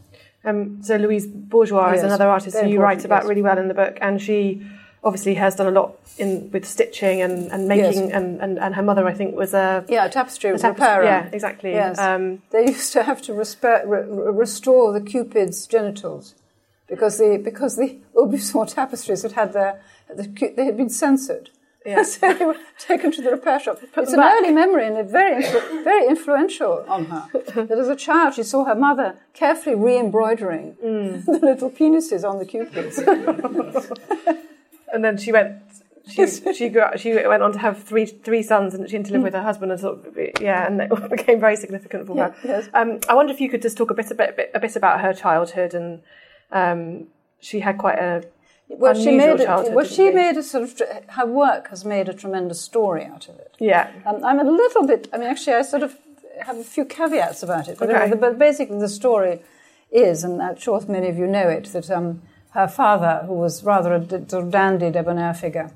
[0.45, 3.29] Um, so Louise Bourgeois yes, is another artist who you write about yes.
[3.29, 4.63] really well in the book, and she
[5.05, 8.13] obviously has done a lot in with stitching and, and making yes.
[8.13, 11.05] and, and, and her mother I think was a yeah a tapestry, a tapestry repairer
[11.05, 16.35] yeah exactly yes um, they used to have to respe- re- restore the cupid's genitals
[16.89, 19.83] because the because the Aubusson tapestries had had their
[20.15, 21.51] the, they had been censored
[21.85, 22.03] yeah.
[22.03, 23.81] so they were taken to the repair shop.
[23.93, 24.41] Put it's an back.
[24.41, 27.29] early memory and very, influ- very influential on her.
[27.55, 31.25] that as a child, she saw her mother carefully re-embroidering mm.
[31.27, 32.99] the little penises on the cupids.
[34.93, 35.59] and then she went.
[36.11, 39.07] She she grew up, she went on to have three three sons and she went
[39.07, 39.25] to live mm.
[39.25, 42.37] with her husband and sort of yeah and it became very significant for yeah, her.
[42.45, 42.69] Yes.
[42.75, 45.01] Um, I wonder if you could just talk a bit a bit, a bit about
[45.01, 46.03] her childhood and
[46.51, 47.07] um,
[47.39, 48.25] she had quite a
[48.77, 52.15] well, she made it, well, she made a sort of her work has made a
[52.15, 53.55] tremendous story out of it.
[53.59, 55.09] Yeah, um, I'm a little bit.
[55.13, 55.97] I mean, actually, I sort of
[56.41, 58.15] have a few caveats about it, but, okay.
[58.15, 59.41] but basically the story
[59.91, 63.63] is, and I'm sure many of you know it, that um, her father, who was
[63.65, 65.71] rather a dandy debonair figure,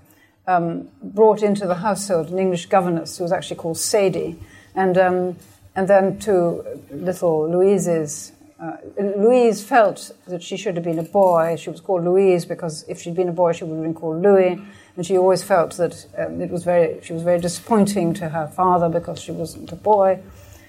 [0.47, 4.39] um, brought into the household an English governess who was actually called Sadie,
[4.75, 5.37] and um,
[5.75, 8.33] and then to little Louise's.
[8.59, 11.57] Uh, Louise felt that she should have been a boy.
[11.57, 14.23] She was called Louise because if she'd been a boy, she would have been called
[14.23, 14.61] Louis.
[14.97, 18.47] And she always felt that um, it was very, she was very disappointing to her
[18.47, 20.21] father because she wasn't a boy.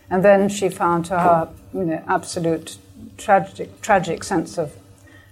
[0.10, 2.78] And then she found her, you know, absolute
[3.18, 4.76] tragic, tragic sense of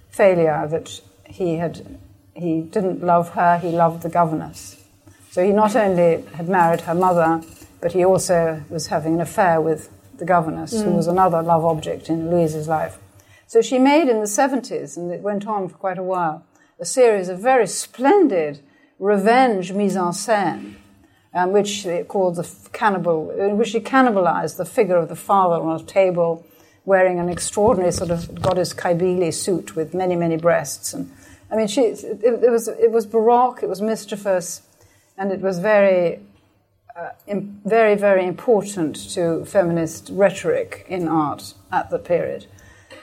[0.08, 1.98] failure that he had
[2.36, 4.84] he didn't love her, he loved the governess.
[5.30, 7.42] So he not only had married her mother,
[7.80, 10.84] but he also was having an affair with the governess, mm.
[10.84, 12.98] who was another love object in Louise's life.
[13.46, 16.44] So she made in the 70s, and it went on for quite a while,
[16.80, 18.60] a series of very splendid
[18.98, 20.74] revenge mise en scène,
[21.34, 25.62] um, which they called the cannibal, in which she cannibalized the figure of the father
[25.62, 26.44] on a table
[26.84, 30.94] wearing an extraordinary sort of goddess Cybele suit with many, many breasts.
[30.94, 31.10] And
[31.50, 34.62] I mean, she, it, it was, it was baroque, it was mischievous,
[35.18, 36.20] and it was very,
[37.64, 42.46] very, very important to feminist rhetoric in art at the period.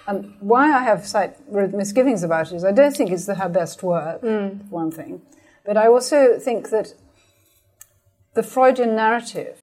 [0.08, 3.50] And why I have slight misgivings about it is I don't think it's the, her
[3.50, 4.70] best work, mm.
[4.70, 5.22] one thing.
[5.66, 6.94] But I also think that
[8.34, 9.63] the Freudian narrative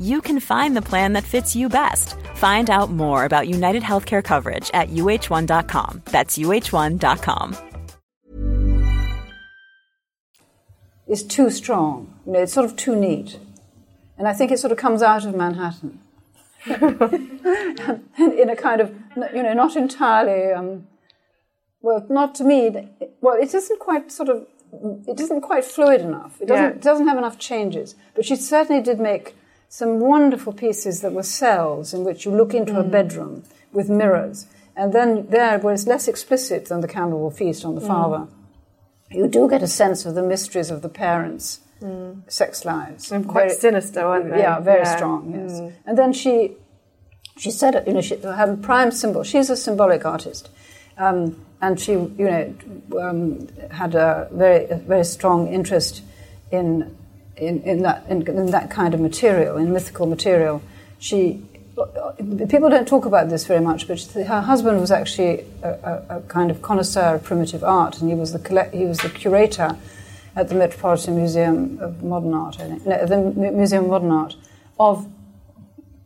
[0.00, 2.16] you can find the plan that fits you best.
[2.34, 6.02] Find out more about United Healthcare coverage at uh1.com.
[6.06, 7.56] That's uh1.com.
[11.10, 12.14] is too strong.
[12.24, 13.38] You know, it's sort of too neat.
[14.16, 15.98] And I think it sort of comes out of Manhattan.
[16.66, 18.94] in a kind of,
[19.34, 20.86] you know, not entirely, um,
[21.80, 22.70] well, not to me,
[23.20, 24.46] well, it isn't quite sort of,
[25.08, 26.40] it isn't quite fluid enough.
[26.40, 26.70] It doesn't, Yeah.
[26.70, 27.96] it doesn't have enough changes.
[28.14, 29.34] But she certainly did make
[29.70, 32.90] some wonderful pieces that were cells in which you look into a mm.
[32.90, 34.46] bedroom with mirrors.
[34.76, 37.86] And then there, where it's less explicit than the candle will feast on the mm.
[37.86, 38.26] father,
[39.12, 42.20] you do get a sense of the mysteries of the parents' mm.
[42.28, 43.12] sex lives.
[43.12, 44.40] And quite sinister, aren't they?
[44.40, 44.96] Yeah, very Yeah.
[44.96, 45.32] strong.
[45.32, 45.72] Yes.
[45.86, 46.56] And then she,
[47.38, 49.22] she said, you know, she, her prime symbol.
[49.22, 50.50] She's a symbolic artist,
[50.98, 52.54] um, and she, you know,
[53.00, 56.02] um, had a very, a very strong interest
[56.50, 56.96] in,
[57.40, 60.62] in, in that, in, in that kind of material, in mythical material.
[60.98, 61.42] She.
[62.50, 66.20] People don't talk about this very much, but her husband was actually a, a, a
[66.28, 69.78] kind of connoisseur of primitive art, and he was the collect, he was the curator
[70.36, 74.10] at the Metropolitan Museum of Modern Art, I think, no, the Mu- Museum of Modern
[74.10, 74.36] Art
[74.78, 75.08] of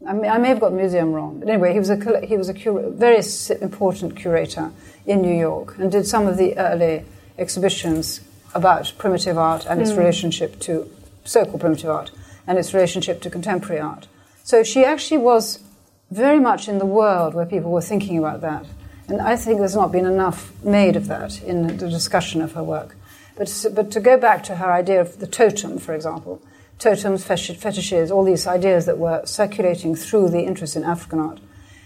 [0.06, 2.36] I may, I may have got the museum wrong, but anyway, he was a he
[2.36, 3.22] was a cura- very
[3.60, 4.70] important curator
[5.06, 7.04] in New York and did some of the early
[7.38, 8.20] exhibitions
[8.54, 9.98] about primitive art and its hmm.
[9.98, 10.90] relationship to
[11.24, 12.10] so-called primitive art
[12.46, 14.06] and its relationship to contemporary art.
[14.42, 15.62] So she actually was
[16.10, 18.66] very much in the world where people were thinking about that,
[19.08, 22.62] and I think there's not been enough made of that in the discussion of her
[22.62, 22.96] work.
[23.36, 26.40] But, but to go back to her idea of the totem, for example,
[26.78, 31.40] totems, fetishes, all these ideas that were circulating through the interest in African art,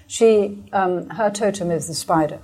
[0.06, 2.40] she, um, her totem is the spider.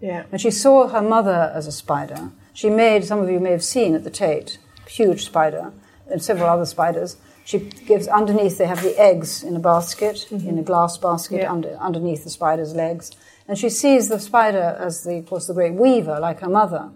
[0.00, 0.24] Yeah.
[0.30, 2.30] And she saw her mother as a spider.
[2.52, 5.72] She made, some of you may have seen at the Tate, huge spider,
[6.10, 7.16] and several other spiders.
[7.44, 10.48] She gives, underneath, they have the eggs in a basket, mm-hmm.
[10.48, 11.52] in a glass basket, Yeah.
[11.52, 13.12] under, underneath the spider's legs.
[13.46, 16.90] And she sees the spider as, the, of course, the great weaver, like her mother.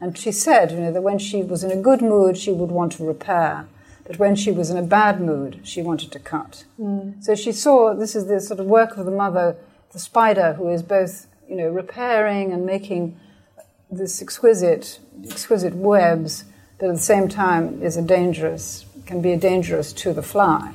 [0.00, 2.70] And she said, you know, that when she was in a good mood, she would
[2.70, 3.66] want to repair.
[4.06, 6.64] But when she was in a bad mood, she wanted to cut.
[6.78, 7.24] Mm.
[7.24, 9.56] So she saw this is the sort of work of the mother,
[9.92, 13.18] the spider, who is both, you know, repairing and making
[13.90, 16.44] this exquisite, exquisite webs,
[16.78, 20.74] but at the same time is a dangerous, can be a dangerous to the fly.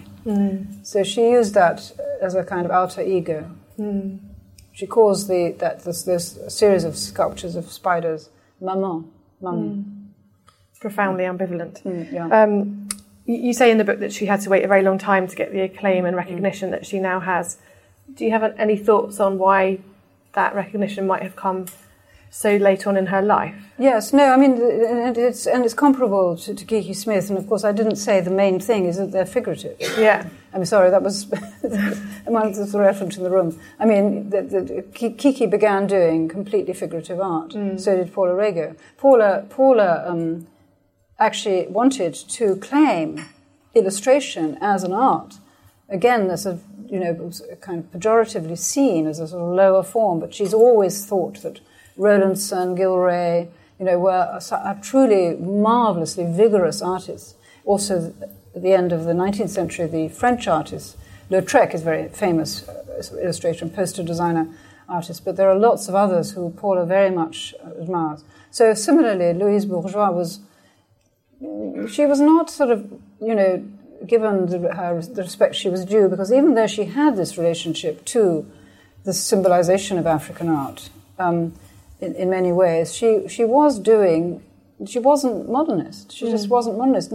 [0.83, 3.49] So she used that as a kind of alter ego.
[4.73, 8.29] She calls the that this, this series of sculptures of spiders
[8.61, 9.85] maman, mummy.
[10.79, 11.81] Profoundly ambivalent.
[11.83, 12.43] Mm, yeah.
[12.43, 12.89] Um,
[13.25, 15.27] you, you say in the book that she had to wait a very long time
[15.27, 17.57] to get the acclaim and recognition that she now has.
[18.13, 19.79] Do you have any thoughts on why
[20.33, 21.65] that recognition might have come
[22.29, 23.55] so late on in her life?
[23.77, 27.47] Yes, no, I mean, and it's, and it's comparable to, to Kiki Smith, and of
[27.47, 29.77] course, I didn't say the main thing is that they're figurative.
[29.97, 30.27] Yeah.
[30.51, 31.31] I'm sorry, that was
[32.27, 33.59] among the reference in the room.
[33.79, 37.53] I mean, the, the, Kiki began doing completely figurative art.
[37.53, 38.75] So did Paula Rego.
[38.97, 40.47] Paula, Paula um,
[41.19, 43.25] actually wanted to claim
[43.75, 45.35] illustration as an art.
[45.87, 50.19] Again, there's a you know kind of pejoratively seen as a sort of lower form,
[50.19, 51.59] but she's always thought that
[51.99, 57.35] Rowlandson, Gillray, you know, were are truly marvelously vigorous artists.
[57.65, 58.13] Also,
[58.55, 60.97] at the end of the 19th century, the French artist
[61.29, 62.83] Lautrec is a very famous uh,
[63.21, 64.49] illustrator and poster designer
[64.87, 68.23] artist, but there are lots of others who Paula very much admires.
[68.49, 70.39] So similarly, Louise Bourgeois was,
[71.91, 72.91] she was not sort of,
[73.21, 73.63] you know,
[74.07, 78.05] given the, her, the respect she was due because even though she had this relationship
[78.05, 78.49] to
[79.03, 80.89] the symbolization of African art
[81.19, 81.53] um,
[82.01, 84.43] in, in, many ways, she, she was doing,
[84.87, 86.11] she wasn't modernist.
[86.11, 86.31] She mm.
[86.31, 87.13] just wasn't modernist.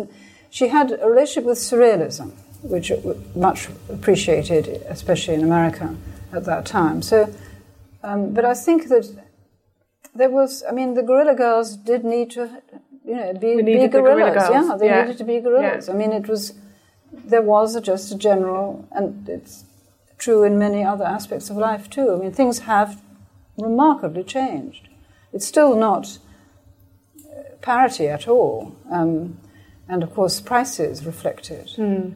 [0.51, 2.33] She had a relationship with surrealism,
[2.63, 5.97] which was much appreciated, especially in America
[6.33, 7.03] at that time.
[7.03, 7.33] So,
[8.03, 9.07] um, but I think that
[10.15, 12.63] there was, I mean, the Guerrilla Girls did need to,
[13.05, 14.49] you know, be, be guerrillas.
[14.49, 15.03] Guerrilla yeah, they yeah.
[15.03, 15.89] needed to be guerrillas.
[15.89, 15.95] Yeah.
[15.95, 16.55] I mean, it was,
[17.13, 19.65] there was a, just a general, and it's
[20.19, 22.15] true in many other aspects of life too.
[22.15, 23.01] I mean, things have
[23.57, 24.89] remarkably changed.
[25.33, 26.19] It's still not
[27.65, 28.77] parity at all.
[28.91, 29.39] Um,
[29.89, 31.75] and of course, prices reflect it.
[31.77, 32.15] Mm.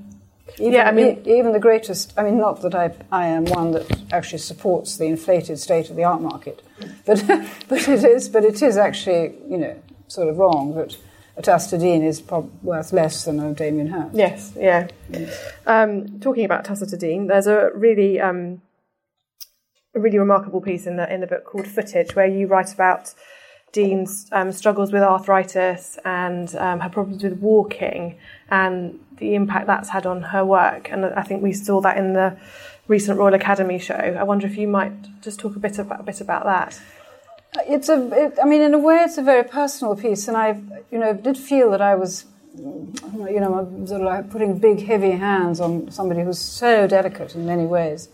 [0.58, 2.14] Even, yeah, I mean, even the greatest.
[2.16, 5.96] I mean, not that I, I am one that actually supports the inflated state of
[5.96, 6.62] the art market,
[7.04, 7.22] but
[7.68, 8.28] but it is.
[8.28, 10.96] But it is actually, you know, sort of wrong that
[11.36, 14.14] a Dean is prob- worth less than a Damien Hirst.
[14.14, 14.88] Yes, yeah.
[15.10, 15.52] Yes.
[15.66, 16.64] Um, talking about
[16.98, 18.62] Dean, there's a really um,
[19.98, 23.14] a really remarkable piece in the in the book called Footage, where you write about
[23.72, 28.16] Dean's um, struggles with arthritis and um, her problems with walking
[28.50, 30.90] and the impact that's had on her work.
[30.90, 32.38] And I think we saw that in the
[32.86, 33.94] recent Royal Academy show.
[33.94, 36.80] I wonder if you might just talk a bit about, a bit about that.
[37.66, 40.60] It's a, it, I mean, in a way, it's a very personal piece, and I,
[40.90, 42.24] you know, did feel that I was,
[42.56, 47.46] you know, sort of like putting big, heavy hands on somebody who's so delicate in
[47.46, 48.08] many ways,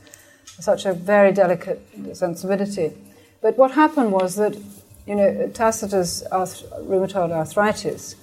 [0.61, 1.81] such a very delicate
[2.13, 2.93] sensibility.
[3.41, 4.57] But what happened was that
[5.07, 8.17] you know, Tacita's arth- rheumatoid arthritis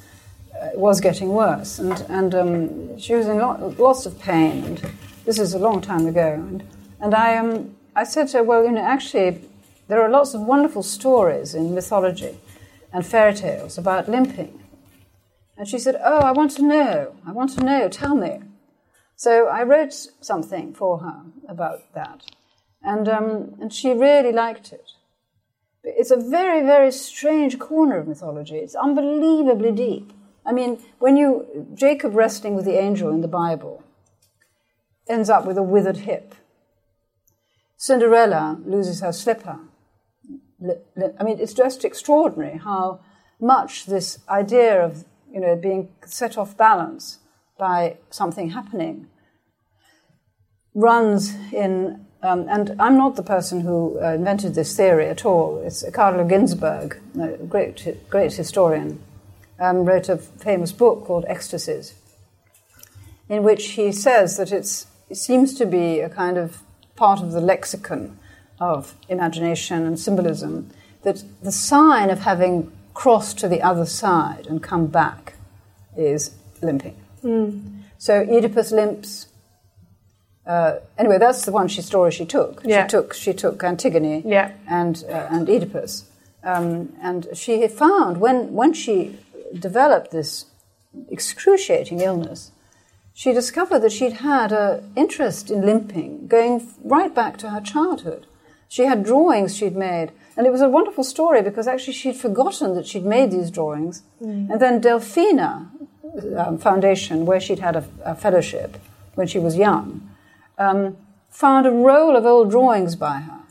[0.59, 4.63] uh, was getting worse, and, and um, she was in lot, lots of pain.
[4.63, 4.91] And
[5.25, 6.34] this is a long time ago.
[6.34, 6.63] And,
[6.99, 9.41] and I, um, I said to her, Well, you know, actually,
[9.88, 12.38] there are lots of wonderful stories in mythology
[12.91, 14.59] and fairy tales about limping.
[15.57, 17.15] And she said, Oh, I want to know.
[17.25, 17.89] I want to know.
[17.89, 18.39] Tell me.
[19.22, 22.24] So I wrote something for her about that.
[22.82, 24.93] And, um, and she really liked it.
[25.84, 28.55] It's a very, very strange corner of mythology.
[28.55, 30.11] It's unbelievably deep.
[30.43, 33.84] I mean, when you, Jacob wrestling with the angel in the Bible
[35.07, 36.34] ends up with a withered hip.
[37.78, 39.59] Cinderella loses her slipper.
[41.19, 43.01] I mean, it's just extraordinary how
[43.39, 47.19] much this idea of, you know, being set off balance
[47.62, 49.07] by something happening
[50.74, 55.62] runs in um, and I'm not the person who uh, invented this theory at all.
[55.66, 59.01] It's Carlo Ginzburg, a great, great historian,
[59.59, 61.95] um, wrote a famous book called Ecstasies,
[63.28, 64.68] in which he says that it
[65.16, 66.62] seems to be a kind of
[66.95, 68.20] part of the lexicon
[68.59, 70.70] of imagination and symbolism
[71.01, 75.34] that the sign of having crossed to the other side and come back
[75.97, 77.01] is limping.
[77.24, 77.84] Mm.
[77.97, 79.28] So Oedipus limps,
[80.45, 82.61] uh, anyway, that's the one she story she took.
[82.65, 82.84] Yeah.
[82.84, 84.51] She took she took Antigone yeah.
[84.67, 86.05] and uh, and Oedipus,
[86.43, 89.19] um, and she found when when she
[89.57, 90.45] developed this
[91.09, 92.51] excruciating illness,
[93.13, 98.26] she discovered that she'd had an interest in limping going right back to her childhood.
[98.67, 102.74] She had drawings she'd made, and it was a wonderful story because actually she'd forgotten
[102.76, 104.49] that she'd made these drawings, mm.
[104.49, 105.69] and then Delfina
[106.38, 108.78] um, Foundation, where she'd had a, a fellowship
[109.16, 110.09] when she was young
[110.57, 110.97] um,
[111.30, 113.41] found a roll of old drawings by her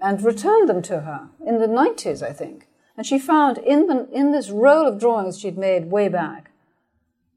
[0.00, 2.66] and returned them to her in the 90s, I think.
[2.96, 6.50] And she found in, the, in this roll of drawings she'd made way back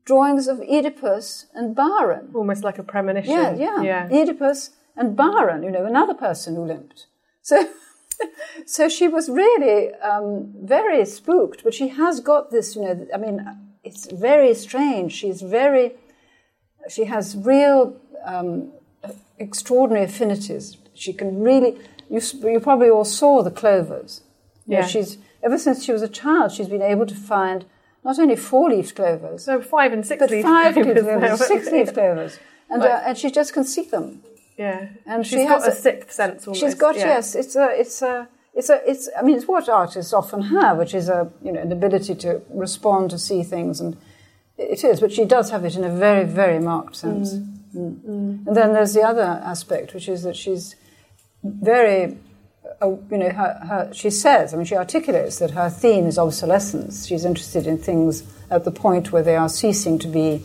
[0.09, 2.31] drawings of Oedipus and Byron.
[2.33, 3.31] Almost like a premonition.
[3.31, 3.81] Yeah, yeah.
[3.83, 4.09] yeah.
[4.11, 7.05] Oedipus and Byron, you know, another person who limped.
[7.43, 7.69] So,
[8.65, 13.17] so she was really um, very spooked, but she has got this, you know, I
[13.17, 13.45] mean,
[13.83, 15.13] it's very strange.
[15.13, 15.93] She's very,
[16.89, 18.71] she has real um,
[19.37, 20.77] extraordinary affinities.
[20.93, 21.77] She can really,
[22.09, 24.21] you, you probably all saw the clovers.
[24.65, 24.85] Yeah.
[24.85, 27.65] she's, ever since she was a child, she's been able to find
[28.03, 29.45] not only four leaf clovers.
[29.45, 31.03] So five and six but leaf five clovers.
[31.03, 32.39] clovers six leaf clovers.
[32.69, 34.21] And, uh, and she just can see them.
[34.57, 34.89] Yeah.
[35.05, 36.61] And she's she has got has a sixth sense almost.
[36.61, 37.05] She's got, yeah.
[37.05, 40.77] yes, it's a, it's a, it's a, it's, I mean, it's what artists often have,
[40.77, 43.97] which is a, you know, an ability to respond, to see things, and
[44.57, 47.35] it is, but she does have it in a very, very marked sense.
[47.35, 47.59] Mm.
[47.75, 47.95] Mm.
[48.01, 48.47] Mm.
[48.47, 50.75] And then there's the other aspect, which is that she's
[51.43, 52.17] very,
[52.81, 56.17] uh, you know, her, her, she says, I mean, she articulates that her theme is
[56.17, 57.05] obsolescence.
[57.05, 60.43] She's interested in things at the point where they are ceasing to be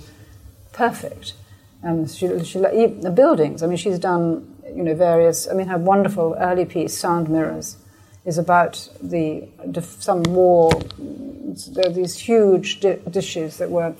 [0.72, 1.34] perfect.
[1.82, 5.66] Um, she, she, even the buildings, I mean, she's done, you know, various, I mean,
[5.66, 7.76] her wonderful early piece, Sound Mirrors,
[8.24, 9.48] is about the
[10.00, 10.70] some war.
[10.98, 13.94] There are these huge di- dishes that were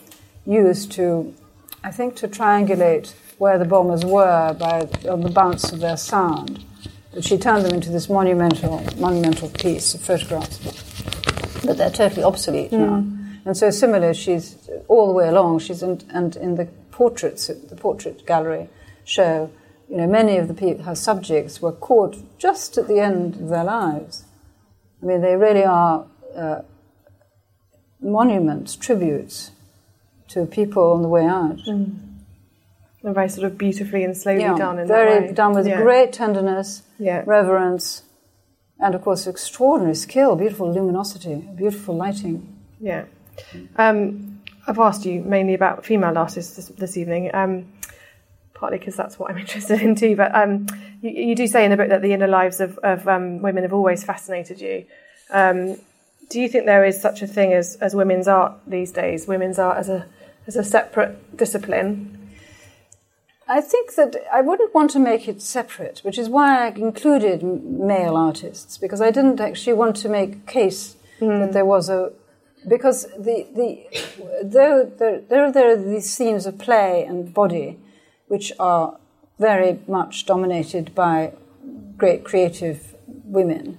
[0.46, 1.34] used to,
[1.82, 6.64] I think, to triangulate where the bombers were by on the bounce of their sound.
[7.12, 10.58] But she turned them into this monumental, monumental piece of photographs.
[11.64, 12.78] But they're totally obsolete mm.
[12.78, 13.04] now.
[13.44, 14.56] And so, similar, she's
[14.88, 15.60] all the way along.
[15.60, 18.68] She's in, and in the portraits, the portrait gallery
[19.04, 19.50] show,
[19.94, 23.62] you know, many of the her subjects were caught just at the end of their
[23.62, 24.24] lives.
[25.00, 26.04] I mean, they really are
[26.36, 26.62] uh,
[28.00, 29.52] monuments, tributes
[30.30, 31.58] to people on the way out.
[31.58, 32.00] Mm.
[33.04, 34.80] And very sort of beautifully and slowly yeah, done.
[34.80, 35.80] In very done with yeah.
[35.80, 37.22] great tenderness, yeah.
[37.24, 38.02] reverence,
[38.80, 42.52] and of course extraordinary skill, beautiful luminosity, beautiful lighting.
[42.80, 43.04] Yeah.
[43.76, 47.32] Um, I've asked you mainly about female artists this, this evening.
[47.32, 47.66] Um,
[48.64, 50.16] partly because that's what I'm interested in too.
[50.16, 50.66] But um,
[51.02, 53.62] you, you, do say in the book that the inner lives of, of um, women
[53.62, 54.86] have always fascinated you.
[55.30, 55.76] Um,
[56.30, 59.58] do you think there is such a thing as, as women's art these days, women's
[59.58, 60.06] art as a,
[60.46, 62.30] as a separate discipline?
[63.46, 67.42] I think that I wouldn't want to make it separate, which is why I included
[67.42, 71.40] male artists, because I didn't actually want to make a case mm.
[71.40, 72.12] that there was a.
[72.66, 73.84] Because the, the,
[74.42, 77.78] though there, there, there are these themes of play and body,
[78.34, 78.86] which are
[79.38, 81.32] very much dominated by
[81.96, 82.78] great creative
[83.36, 83.78] women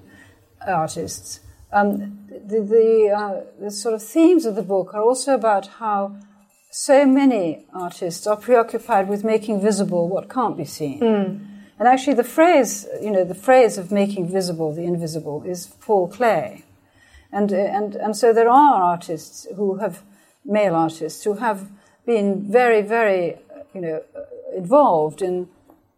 [0.65, 1.41] artists.
[1.73, 1.89] Um,
[2.51, 2.89] the, the,
[3.19, 6.15] uh, the sort of themes of the book are also about how
[6.71, 10.99] so many artists are preoccupied with making visible what can't be seen.
[11.01, 11.29] Mm.
[11.77, 16.05] And actually, the phrase, you know, the phrase of making visible the invisible is Paul
[16.15, 16.63] Klee.
[17.37, 19.95] And, and, and so there are artists who have,
[20.45, 21.59] male artists, who have
[22.05, 23.35] been very, very,
[23.73, 24.01] you know,
[24.55, 25.49] involved in,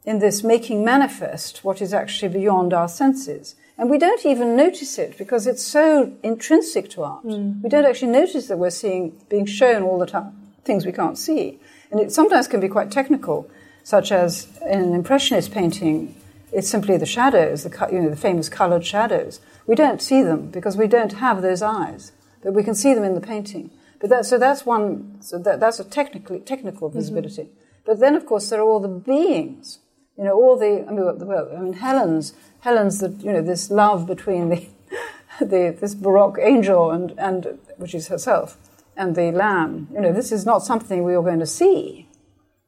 [0.05, 3.55] in this making manifest what is actually beyond our senses.
[3.77, 7.23] And we don't even notice it because it's so intrinsic to art.
[7.23, 7.61] Mm.
[7.61, 11.17] We don't actually notice that we're seeing, being shown all the time things we can't
[11.17, 11.59] see.
[11.89, 13.49] And it sometimes can be quite technical,
[13.83, 16.13] such as in an impressionist painting,
[16.51, 19.39] it's simply the shadows, the, you know, the famous colored shadows.
[19.65, 22.11] We don't see them because we don't have those eyes,
[22.43, 23.71] but we can see them in the painting.
[23.99, 26.99] But that, so that's one, so that, that's a technically, technical mm-hmm.
[26.99, 27.43] visibility.
[27.43, 27.66] Mm-hmm.
[27.87, 29.79] But then, of course, there are all the beings.
[30.17, 33.71] You know, all the, I mean, well, I mean, Helen's, Helen's, the, you know, this
[33.71, 34.67] love between the,
[35.39, 38.57] the, this Baroque angel and, and, which is herself,
[38.97, 39.87] and the lamb.
[39.93, 42.09] You know, this is not something we are going to see,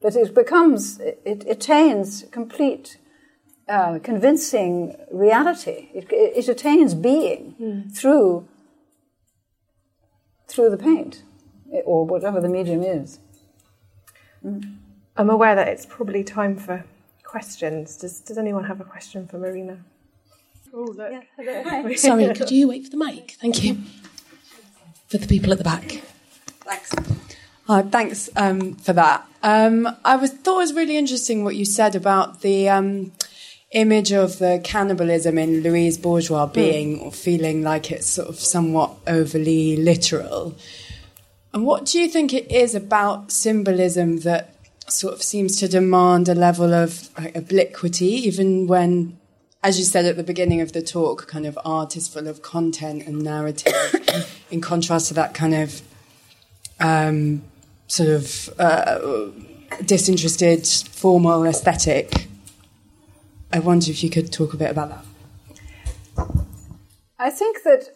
[0.00, 2.96] but it becomes, it, attains complete,
[3.68, 5.90] uh, convincing reality.
[5.92, 7.94] It, it attains being mm.
[7.94, 8.48] through,
[10.48, 11.24] through the paint,
[11.84, 13.18] or whatever the medium is.
[14.42, 14.79] Mm.
[15.20, 16.82] I'm aware that it's probably time for
[17.24, 17.98] questions.
[17.98, 19.76] Does, does anyone have a question for Marina?
[20.72, 21.12] Oh, look.
[21.38, 23.36] Yeah, Sorry, could you wait for the mic?
[23.38, 23.76] Thank you.
[25.08, 26.00] For the people at the back.
[26.64, 26.94] Thanks.
[27.68, 29.28] Uh, thanks um, for that.
[29.42, 33.12] Um, I was, thought it was really interesting what you said about the um,
[33.72, 36.54] image of the cannibalism in Louise Bourgeois hmm.
[36.54, 37.02] being mm.
[37.02, 40.56] or feeling like it's sort of somewhat overly literal.
[41.52, 44.54] And what do you think it is about symbolism that
[44.92, 49.18] sort of seems to demand a level of like, obliquity, even when,
[49.62, 52.42] as you said at the beginning of the talk, kind of art is full of
[52.42, 55.82] content and narrative, in contrast to that kind of
[56.80, 57.42] um,
[57.86, 58.98] sort of uh,
[59.84, 62.28] disinterested, formal aesthetic.
[63.52, 65.04] I wonder if you could talk a bit about that.
[67.18, 67.90] I think that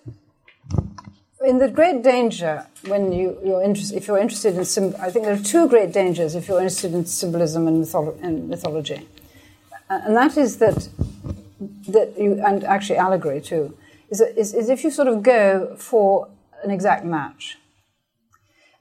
[1.45, 5.24] in the great danger when you, you're interested, if you're interested in, sim- I think
[5.24, 9.07] there are two great dangers if you're interested in symbolism and, mytholo- and mythology,
[9.90, 10.88] uh, and that is that
[11.88, 13.76] that you and actually allegory too
[14.11, 16.28] is, is, is if you sort of go for
[16.62, 17.59] an exact match.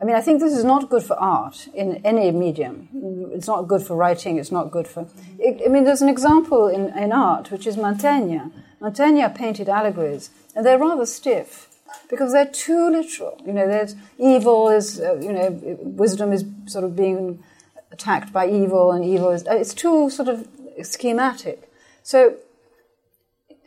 [0.02, 2.90] I mean, I think this is not good for art in any medium.
[3.34, 4.38] It's not good for writing.
[4.38, 5.08] It's not good for.
[5.40, 8.52] It, I mean, there's an example in, in art which is Mantegna.
[8.82, 11.70] Mantegna painted allegories, and they're rather stiff
[12.10, 13.42] because they're too literal.
[13.46, 15.50] You know, there's evil is, uh, you know,
[15.82, 17.44] wisdom is sort of being
[17.92, 20.48] attacked by evil, and evil is, uh, it's too sort of
[20.82, 21.72] schematic.
[22.02, 22.36] So,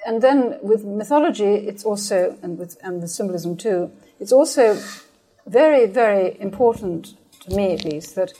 [0.07, 4.81] and then with mythology, it's also, and with, and with symbolism too, it's also
[5.47, 8.33] very, very important, to me at least, that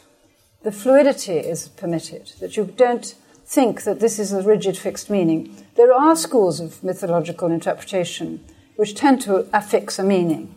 [0.63, 3.15] the fluidity is permitted, that you don't
[3.45, 5.65] think that this is a rigid fixed meaning.
[5.77, 8.45] There are schools of mythological interpretation
[8.77, 10.55] which tend to affix a meaning.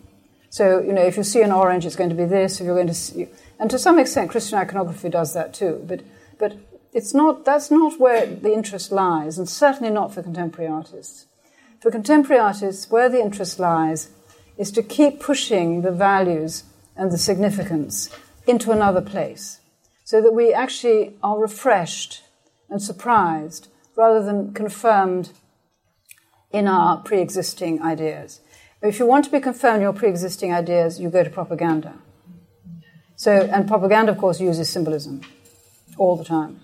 [0.50, 2.60] So, you know, if you see an orange, it's going to be this.
[2.60, 5.84] If you're going to see, and to some extent, Christian iconography does that too.
[5.86, 6.02] But,
[6.38, 6.56] but
[6.92, 11.26] it's not, that's not where the interest lies, and certainly not for contemporary artists.
[11.80, 14.10] for contemporary artists, where the interest lies
[14.58, 16.64] is to keep pushing the values
[16.96, 18.10] and the significance
[18.46, 19.60] into another place
[20.04, 22.22] so that we actually are refreshed
[22.68, 25.30] and surprised rather than confirmed
[26.50, 28.40] in our pre existing ideas.
[28.82, 31.94] If you want to be confirmed in your pre existing ideas, you go to propaganda.
[33.16, 35.20] So, and propaganda, of course, uses symbolism
[35.98, 36.60] all the time.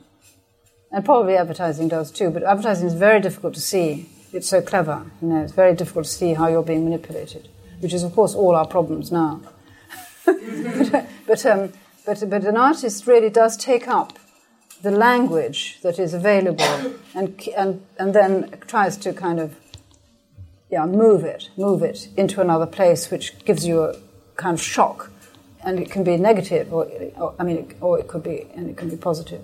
[0.91, 4.09] And probably advertising does too, but advertising is very difficult to see.
[4.33, 7.49] It's so clever, you know, it's very difficult to see how you're being manipulated,
[7.81, 9.43] which is, of course, all our problems now.
[10.25, 11.73] but, but, um,
[12.07, 14.19] but, but an artist really does take up
[14.83, 19.57] the language that is available and, and, and then tries to kind of
[20.77, 23.97] yeah, move it, move it into another place, which gives you a
[24.37, 25.11] kind of shock,
[25.65, 26.85] and it can be negative, or,
[27.17, 29.43] or I mean, or it could be, and it can be positive.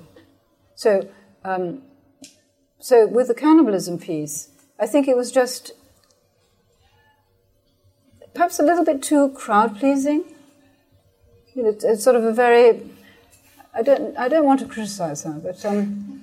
[0.75, 1.09] So,
[1.43, 1.83] um,
[2.79, 5.73] so with the cannibalism piece, I think it was just
[8.35, 10.25] perhaps a little bit too crowd pleasing.
[11.55, 12.83] You know, it's sort of a very
[13.75, 16.23] I don't I don't want to criticize her, but um,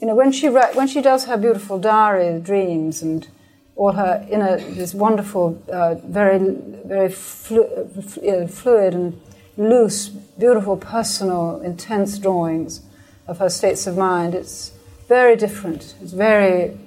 [0.00, 3.28] you know when she when she does her beautiful diary dreams and
[3.76, 6.38] all her inner this wonderful, uh, very
[6.84, 9.20] very flu- uh, fluid and
[9.56, 12.80] loose, beautiful, personal, intense drawings
[13.26, 14.34] of her states of mind.
[14.34, 14.72] It's
[15.08, 15.94] very different.
[16.00, 16.78] It's very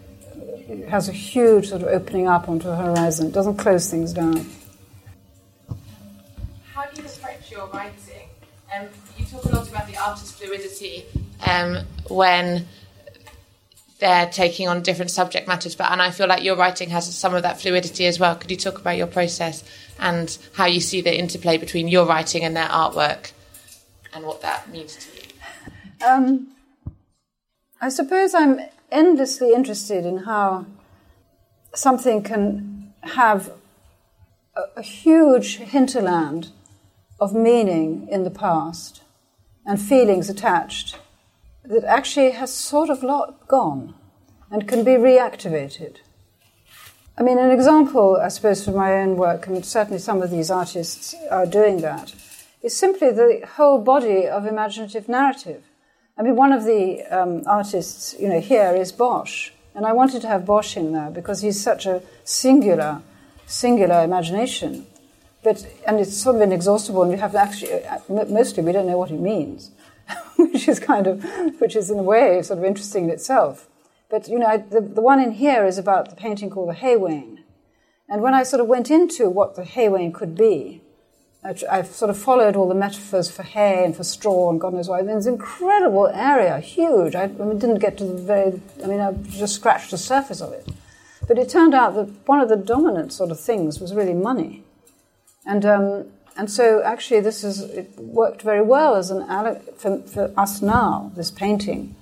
[0.70, 3.28] it has a huge sort of opening up onto a horizon.
[3.28, 4.46] It doesn't close things down.
[6.74, 8.30] How do you approach your writing?
[8.76, 8.88] Um,
[9.18, 11.06] you talk a lot about the artist's fluidity
[11.48, 12.68] um, when
[14.00, 15.76] they're taking on different subject matters.
[15.76, 18.36] But and I feel like your writing has some of that fluidity as well.
[18.36, 19.64] Could you talk about your process
[20.00, 23.32] and how you see the interplay between your writing and their artwork,
[24.14, 26.08] and what that means to you?
[26.08, 26.48] Um,
[27.82, 28.60] I suppose I'm
[28.92, 30.66] endlessly interested in how
[31.76, 33.52] something can have
[34.56, 36.50] a, a huge hinterland
[37.20, 39.02] of meaning in the past
[39.66, 40.98] and feelings attached
[41.70, 43.94] that actually has sort of lot gone
[44.52, 45.98] and can be reactivated.
[47.18, 50.50] I mean, an example, I suppose, from my own work, and certainly some of these
[50.50, 52.16] artists are doing that,
[52.64, 55.64] is simply the whole body of imaginative narrative.
[56.18, 60.22] I mean, one of the um, artists, you know, here is Bosch, and I wanted
[60.24, 63.02] to have Bosch in there because he's such a singular,
[63.46, 64.88] singular imagination.
[65.44, 68.98] But and it's sort of inexhaustible, and we have actually uh, mostly we don't know
[68.98, 69.72] what it means.
[70.38, 71.24] which is kind of,
[71.60, 73.68] which is in a way sort of interesting in itself.
[74.10, 76.74] But you know, I, the, the one in here is about the painting called the
[76.74, 77.40] Haywain.
[78.08, 80.82] And when I sort of went into what the Haywain could be,
[81.44, 84.74] I, have sort of followed all the metaphors for hay and for straw and God
[84.74, 85.00] knows why.
[85.00, 87.16] It's an incredible area, huge.
[87.16, 90.42] I, I mean, didn't get to the very, I mean, I just scratched the surface
[90.42, 90.68] of it.
[91.28, 94.64] But it turned out that one of the dominant sort of things was really money.
[95.46, 96.06] And um,
[96.40, 99.28] and so, actually, this is it worked very well as an
[99.76, 101.12] for, for us now.
[101.14, 101.98] This painting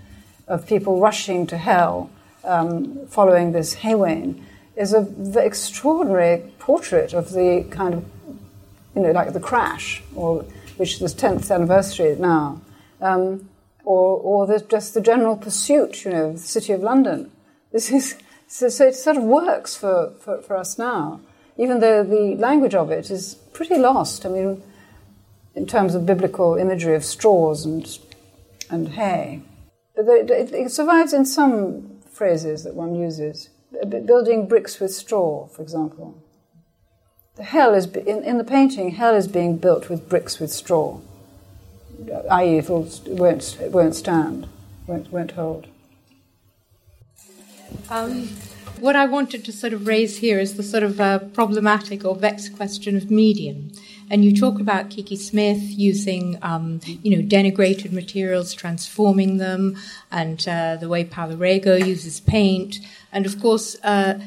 [0.48, 2.12] of people rushing to hell,
[2.44, 4.44] um, following this Haywain,
[4.76, 8.06] is an extraordinary portrait of the kind of,
[8.96, 12.62] you know, like the crash, or which is the tenth anniversary now,
[13.02, 13.50] um,
[13.86, 17.32] or or the, just the general pursuit, you know, of the city of London.
[17.72, 21.22] This is so, so it sort of works for, for, for us now
[21.58, 24.26] even though the language of it is pretty lost.
[24.26, 24.62] I mean,
[25.56, 27.98] in terms of biblical imagery of straws and,
[28.70, 29.42] and hay.
[29.96, 33.50] But it, it survives in some phrases that one uses.
[33.90, 36.24] Building bricks with straw, for example.
[37.36, 41.00] The hell is, in, in the painting, hell is being built with bricks with straw,
[42.32, 44.48] i.e., it won't, it won't stand,
[44.88, 45.68] won't, won't hold.
[47.90, 48.30] Um,
[48.80, 52.16] what I wanted to sort of raise here is the sort of uh, problematic or
[52.16, 53.72] vexed question of medium.
[54.10, 59.76] And you talk about Kiki Smith using, um, you know, denigrated materials, transforming them,
[60.12, 62.80] and uh, the way Paula Rego uses paint.
[63.12, 64.20] And of course, uh,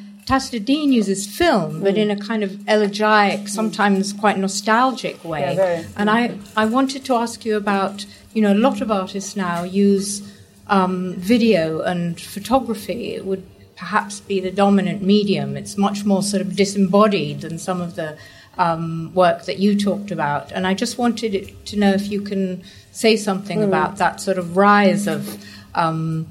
[0.64, 5.56] Dean uses film, but in a kind of elegiac, sometimes quite nostalgic way.
[5.56, 9.34] Yeah, and I, I wanted to ask you about, you know, a lot of artists
[9.34, 10.22] now use
[10.68, 13.14] um, video and photography.
[13.14, 13.44] It would
[13.80, 15.56] perhaps be the dominant medium.
[15.56, 18.18] It's much more sort of disembodied than some of the
[18.58, 20.52] um, work that you talked about.
[20.52, 21.32] And I just wanted
[21.64, 22.62] to know if you can
[22.92, 23.64] say something mm.
[23.64, 25.42] about that sort of rise of
[25.74, 26.26] um,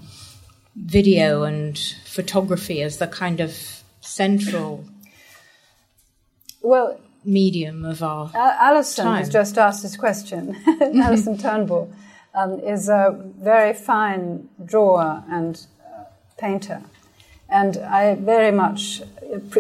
[0.75, 1.75] video and
[2.05, 3.51] photography as the kind of
[4.01, 4.85] central
[6.61, 9.17] well medium of our Alison time.
[9.17, 10.55] has just asked this question.
[10.81, 11.91] Alison Turnbull
[12.35, 16.03] um, is a very fine drawer and uh,
[16.37, 16.83] painter.
[17.49, 19.01] And I very much,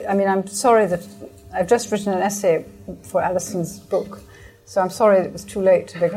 [0.07, 1.05] I mean, I'm sorry that
[1.53, 2.65] I've just written an essay
[3.03, 4.21] for Alison's book,
[4.65, 6.09] so I'm sorry it was too late to be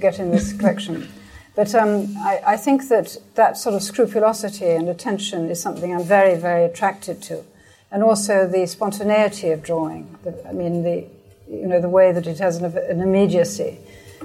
[0.00, 1.08] getting, the, this collection.
[1.54, 6.04] But um, I, I, think that that sort of scrupulosity and attention is something I'm
[6.04, 7.44] very, very attracted to.
[7.90, 10.16] And also the spontaneity of drawing.
[10.22, 11.06] The, I mean, the,
[11.50, 13.78] you know, the way that it has an, an immediacy.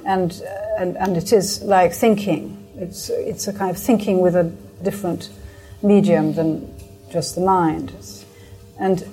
[0.05, 2.63] And, uh, and, and it is like thinking.
[2.77, 4.43] It's, it's a kind of thinking with a
[4.83, 5.29] different
[5.81, 6.74] medium than
[7.11, 7.93] just the mind.
[8.79, 9.03] And,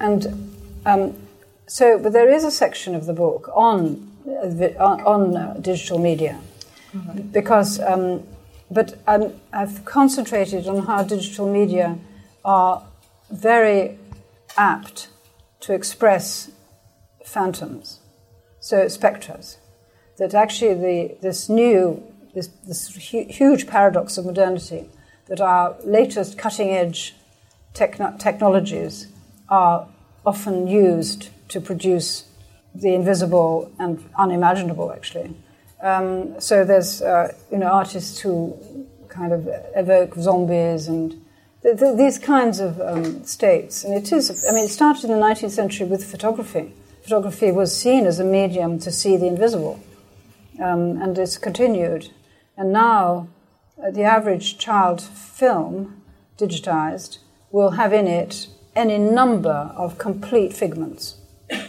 [0.00, 0.54] and
[0.86, 1.14] um,
[1.66, 6.40] so, but there is a section of the book on, on, on uh, digital media
[6.94, 7.20] mm-hmm.
[7.28, 8.22] because, um,
[8.70, 11.98] but i I've concentrated on how digital media
[12.44, 12.82] are
[13.30, 13.98] very
[14.56, 15.08] apt
[15.60, 16.50] to express
[17.24, 18.00] phantoms,
[18.60, 19.58] so spectres.
[20.18, 22.02] That actually the, this new,
[22.34, 24.88] this, this hu- huge paradox of modernity,
[25.28, 27.14] that our latest cutting edge
[27.74, 29.08] techno- technologies
[29.48, 29.88] are
[30.26, 32.24] often used to produce
[32.74, 35.34] the invisible and unimaginable, actually.
[35.80, 38.58] Um, so there's uh, you know artists who
[39.08, 41.12] kind of evoke zombies and
[41.62, 43.84] th- th- these kinds of um, states.
[43.84, 46.72] And it is, I mean, it started in the 19th century with photography.
[47.02, 49.80] Photography was seen as a medium to see the invisible,
[50.60, 52.10] um, and it's continued.
[52.56, 53.28] And now,
[53.92, 56.02] the average child film,
[56.36, 57.18] digitized,
[57.50, 61.16] will have in it any number of complete figments.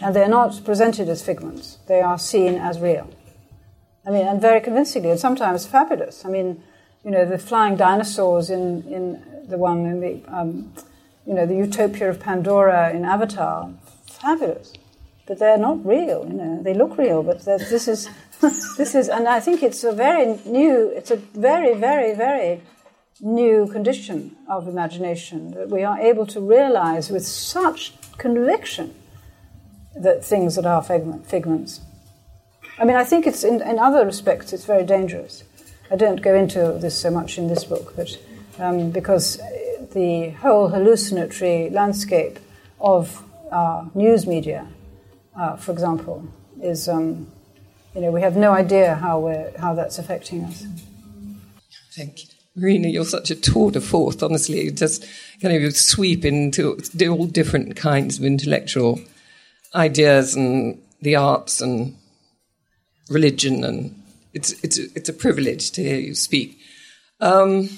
[0.02, 3.10] And they're not presented as figments, they are seen as real.
[4.06, 6.26] I mean, and very convincingly, and sometimes fabulous.
[6.26, 6.64] I mean,
[7.04, 10.74] you know, the flying dinosaurs in, in the one in the, um,
[11.26, 13.72] you know, the Utopia of Pandora in Avatar,
[14.06, 14.74] fabulous.
[15.26, 16.64] But they're not real, you know.
[16.64, 18.10] They look real, but this is,
[18.42, 22.62] this is, and I think it's a very new, it's a very, very, very
[23.22, 28.96] new condition of imagination that we are able to realize with such conviction
[29.96, 31.82] that things that are figments
[32.80, 35.44] I mean, I think it's in, in other respects it's very dangerous.
[35.92, 38.18] I don't go into this so much in this book, but
[38.58, 39.42] um, because
[39.94, 42.40] the whole hallucinatory landscape
[42.80, 43.22] of
[43.52, 44.66] our news media,
[45.38, 46.26] uh, for example,
[46.62, 47.28] is um,
[47.96, 50.66] you know we have no idea how we're, how that's affecting us.
[51.96, 52.30] Thank you.
[52.56, 54.66] Marina, you're such a tour de force, honestly.
[54.66, 55.06] You just
[55.42, 56.78] kind of sweep into
[57.10, 59.00] all different kinds of intellectual
[59.74, 61.96] ideas and the arts and
[63.10, 64.02] religion, and
[64.34, 66.60] it's it's it's a privilege to hear you speak.
[67.20, 67.70] Um,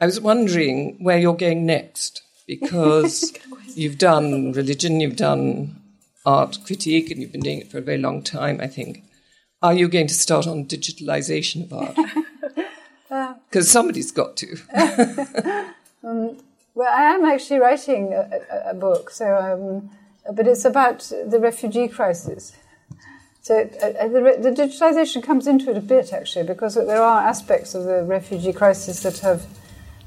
[0.00, 3.32] I was wondering where you're going next because
[3.74, 5.79] you've done religion, you've done
[6.24, 8.60] art critique, and you've been doing it for a very long time.
[8.60, 9.04] I think.
[9.62, 11.96] Are you going to start on digitalization of art?
[13.10, 14.56] Because uh, somebody's got to.
[16.04, 16.36] um,
[16.76, 19.90] well, I am actually writing a, a, book, so um,
[20.32, 22.52] but it's about the refugee crisis.
[23.42, 27.74] So uh, the, the, digitalization comes into it a bit actually, because there are aspects
[27.74, 29.44] of the refugee crisis that have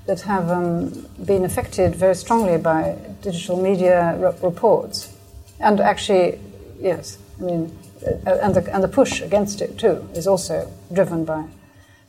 [0.06, 5.13] that have um, been affected very strongly by digital media reports,
[5.60, 6.40] and actually,
[6.80, 11.26] yes, I mean, uh, and the and the push against it too is also driven
[11.26, 11.46] by.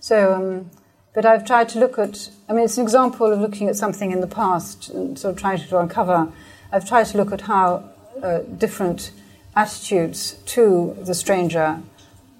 [0.01, 0.71] So, um,
[1.15, 2.31] but I've tried to look at.
[2.49, 5.41] I mean, it's an example of looking at something in the past and sort of
[5.41, 6.33] trying to uncover.
[6.73, 7.91] I've tried to look at how
[8.23, 9.13] uh, different
[9.57, 11.81] attitudes to the stranger,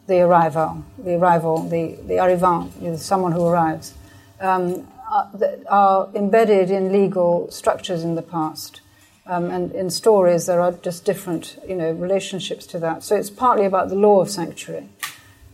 [0.07, 3.95] the arrival, the arrival, the, the arrivant, you know, someone who arrives,
[4.41, 5.31] um, are,
[5.69, 8.81] are, embedded in legal structures in the past.
[9.27, 13.03] Um, and in stories, there are just different, you know, relationships to that.
[13.03, 14.89] So it's partly about the law of sanctuary,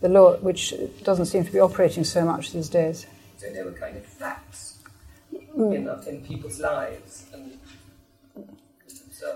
[0.01, 3.05] the law which doesn't seem to be operating so much these days.
[3.37, 4.79] So there were kind of facts
[5.57, 5.73] mm.
[5.73, 7.57] in, in people's lives, and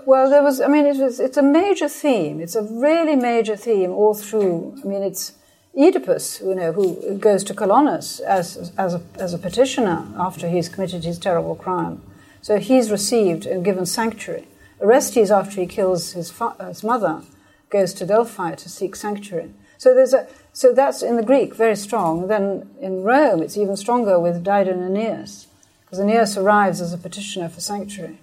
[0.04, 0.60] well, there was.
[0.60, 1.20] I mean, it was.
[1.20, 2.40] It's a major theme.
[2.40, 4.80] It's a really major theme all through.
[4.84, 5.32] I mean, it's
[5.76, 10.68] Oedipus, you know, who goes to Colonus as as a, as a petitioner after he's
[10.68, 12.02] committed his terrible crime.
[12.46, 14.46] So he's received and given sanctuary.
[14.80, 17.22] Orestes, after he kills his, fa- his mother,
[17.70, 19.50] goes to Delphi to seek sanctuary.
[19.78, 20.28] So there's a.
[20.52, 22.28] So that's in the Greek very strong.
[22.28, 25.48] Then in Rome, it's even stronger with Dido and Aeneas,
[25.80, 28.20] because Aeneas arrives as a petitioner for sanctuary.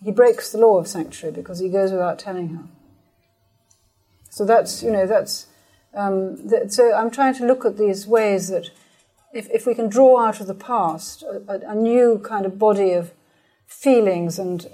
[0.00, 2.66] He breaks the law of sanctuary because he goes without telling her.
[4.28, 5.48] So that's, you know, that's.
[5.92, 8.70] Um, that, so I'm trying to look at these ways that
[9.34, 12.92] if, if we can draw out of the past a, a new kind of body
[12.92, 13.10] of
[13.70, 14.68] feelings and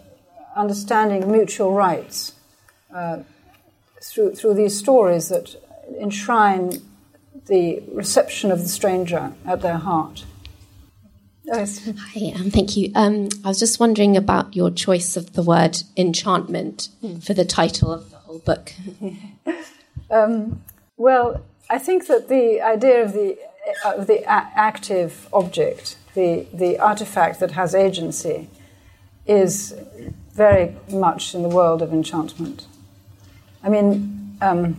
[0.56, 2.32] understanding mutual rights
[2.92, 3.18] uh,
[4.02, 5.54] through, through these stories that
[6.00, 6.82] enshrine
[7.46, 10.24] the reception of the stranger at their heart.
[11.44, 11.88] Yes.
[11.96, 12.90] Hi, um, thank you.
[12.96, 16.88] Um, I was just wondering about your choice of the word enchantment
[17.20, 18.72] for the title of the whole book.
[20.08, 20.62] Um,
[20.96, 23.38] well, I think that the idea of the
[23.84, 28.48] of the a- active object, the the artifact that has agency,
[29.26, 29.74] is
[30.32, 32.66] very much in the world of enchantment.
[33.62, 34.78] I mean, um,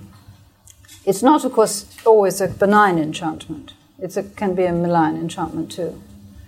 [1.05, 3.73] it's not, of course, always a benign enchantment.
[3.99, 6.01] It can be a malign enchantment too.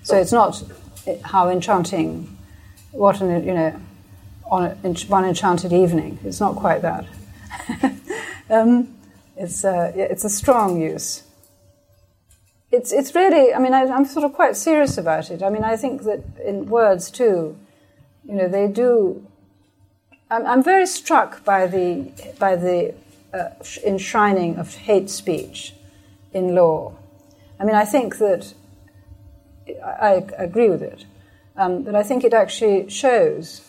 [0.03, 0.63] So it's not
[1.07, 2.37] eh, how enchanting,
[2.91, 3.79] what an you know,
[4.45, 4.69] on a,
[5.07, 6.19] one enchanted evening.
[6.23, 7.05] It's not quite that.
[8.49, 8.95] um,
[9.35, 11.23] it's a, it's a strong use.
[12.71, 13.53] It's it's really.
[13.53, 15.41] I mean, I, I'm sort of quite serious about it.
[15.41, 17.57] I mean, I think that in words too,
[18.29, 19.25] you know, they do.
[20.29, 22.93] I'm, I'm very struck by the by the
[23.33, 23.49] uh,
[23.83, 25.73] enshrining of hate speech
[26.31, 26.95] in law.
[27.59, 28.53] I mean, I think that
[29.83, 31.05] I, agree with it,
[31.57, 33.61] um, but I think it actually shows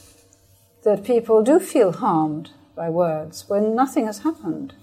[0.84, 4.74] that people do feel harmed by words when nothing has happened.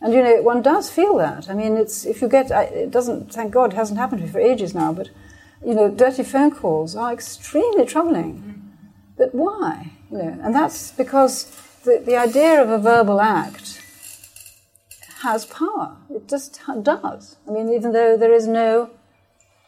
[0.00, 1.48] And you know, one does feel that.
[1.48, 3.32] I mean, it's if you get it doesn't.
[3.32, 4.92] Thank God, it hasn't happened to me for ages now.
[4.92, 5.10] But
[5.64, 8.67] you know, dirty phone calls are extremely troubling.
[9.18, 9.90] But why?
[10.10, 11.50] You know, and that's because
[11.84, 13.82] the, the idea of a verbal act
[15.22, 15.96] has power.
[16.08, 17.36] It just does.
[17.46, 18.90] I mean, even though there is no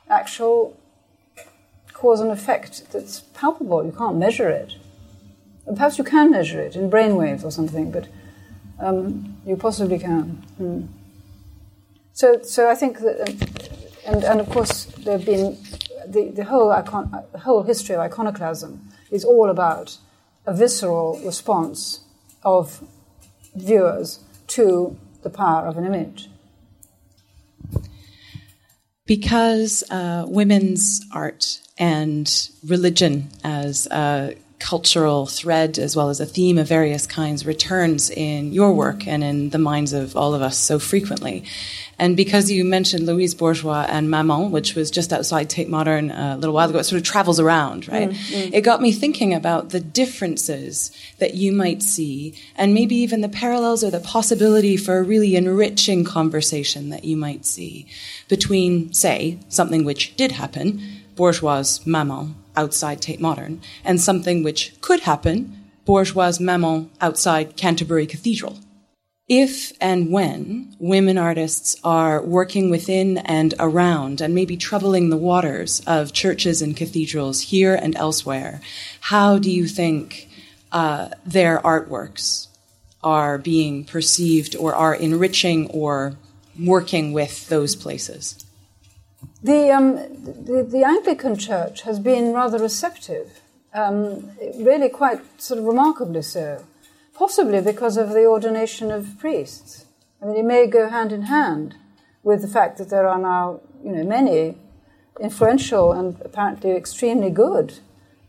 [0.09, 0.76] actual
[1.92, 4.76] cause and effect that's palpable, you can't measure it.
[5.66, 8.09] And perhaps you can measure it in brainwaves or something, but
[8.78, 10.44] um, you possibly can.
[10.57, 10.82] Hmm.
[12.12, 13.38] So, so I think that, um,
[14.07, 15.59] and, and of course, there have been
[16.07, 19.98] the, the whole icon, the whole history of iconoclasm is all about
[20.46, 22.00] a visceral response
[22.42, 22.82] of
[23.54, 26.30] viewers to the power of an image.
[29.11, 36.58] because uh, women's art and religion as a cultural thread as well as a theme
[36.58, 40.56] of various kinds returns in your work and in the minds of all of us
[40.56, 41.42] so frequently.
[41.98, 46.34] And because you mentioned Louise Bourgeois and Maman, which was just outside Tate Modern uh,
[46.36, 48.11] a little while ago, it sort of travels around, right?
[48.11, 48.50] Mm, mm.
[48.52, 53.28] It got me thinking about the differences that you might see and maybe even the
[53.28, 57.86] parallels or the possibility for a really enriching conversation that you might see
[58.28, 60.80] between, say, something which did happen,
[61.16, 68.59] Bourgeois' Maman outside Tate Modern, and something which could happen, Bourgeois' Maman outside Canterbury Cathedral.
[69.28, 75.80] If and when women artists are working within and around and maybe troubling the waters
[75.86, 78.61] of churches and cathedrals here and elsewhere,
[79.01, 80.28] how do you think
[80.72, 82.48] uh, their artworks
[83.05, 86.16] are being perceived or are enriching or
[86.59, 88.44] working with those places?
[89.43, 93.41] The, um, the, the Anglican Church has been rather receptive,
[93.72, 96.64] um, really quite sort of remarkably so,
[97.14, 99.86] possibly because of the ordination of priests.
[100.20, 101.76] I mean, it may go hand in hand
[102.22, 104.59] with the fact that there are now, you know, many
[105.18, 107.78] influential and apparently extremely good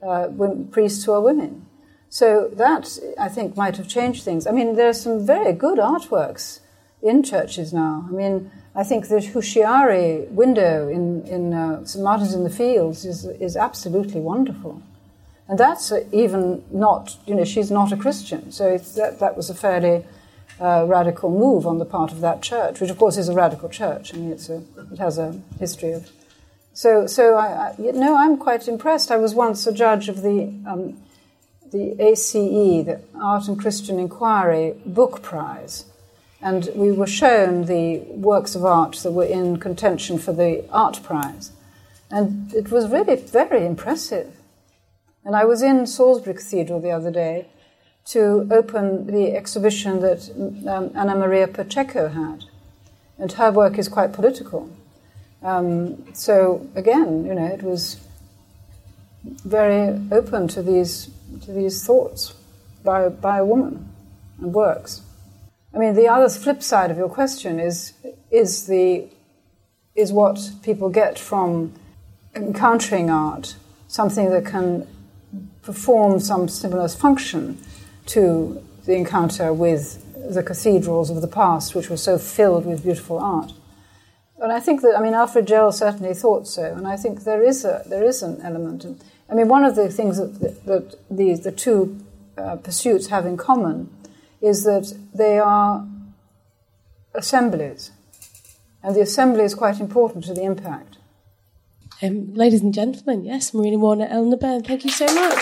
[0.02, 1.66] uh, wom- priests who are women.
[2.08, 4.48] So that, I think, might have changed things.
[4.48, 6.62] I mean, there are some very good artworks
[7.02, 8.06] in churches now.
[8.08, 12.04] I mean, I think the Houshiary window in, in uh, St.
[12.04, 14.82] Martin's in the Fields is, is absolutely wonderful.
[15.48, 18.52] And that's even not, you know, she's not a Christian.
[18.52, 20.06] So that, that was a fairly
[20.62, 23.68] uh, radical move on the part of that church, which of course is a radical
[23.68, 24.14] church.
[24.14, 26.10] I mean, it's a, it has a history of.
[26.74, 29.12] So, so I, I, know, I'm quite impressed.
[29.12, 31.02] I was once a judge of the, um,
[31.72, 35.91] the ACE, the Art and Christian Inquiry Book Prize.
[36.42, 41.02] And we were shown the works of art that were in contention for the Art
[41.04, 41.52] Prize.
[42.10, 44.36] And it was really very impressive.
[45.24, 47.48] And I was in Salisbury Cathedral the other day
[48.06, 50.30] to open the exhibition that
[50.68, 52.46] um, Ana Maria Pacheco had.
[53.20, 54.70] And her work is quite political.
[55.44, 58.00] Um, so again, you know, it was
[59.24, 61.10] very open to these
[61.42, 62.34] to these thoughts
[62.84, 63.88] by by a woman
[64.40, 65.02] and works.
[65.74, 67.94] I mean, the other flip side of your question is
[68.30, 69.08] is the
[69.96, 71.74] is what people get from
[72.36, 73.56] encountering art,
[73.88, 74.88] something that can
[75.62, 77.58] perform some stimulus function
[78.08, 80.04] to the encounter with
[80.34, 83.54] the cathedrals of the past, which were so filled with beautiful art.
[84.38, 87.44] And I think that I mean Alfred Gell certainly thought so, and I think there
[87.44, 88.86] is a there is an element.
[89.30, 92.04] I mean, one of the things that that the the two
[92.38, 93.90] uh, pursuits have in common
[94.42, 95.88] is that they are
[97.14, 97.92] assemblies,
[98.84, 100.98] and the assembly is quite important to the impact.
[102.02, 105.38] Um, ladies and gentlemen, yes, Marina Warner, Eleanor Byrne, thank you so much.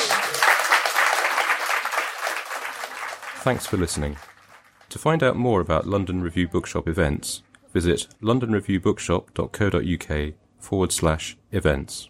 [3.41, 4.17] Thanks for listening.
[4.89, 7.41] To find out more about London Review Bookshop events,
[7.71, 12.09] visit londonreviewbookshop.co.uk forward slash events.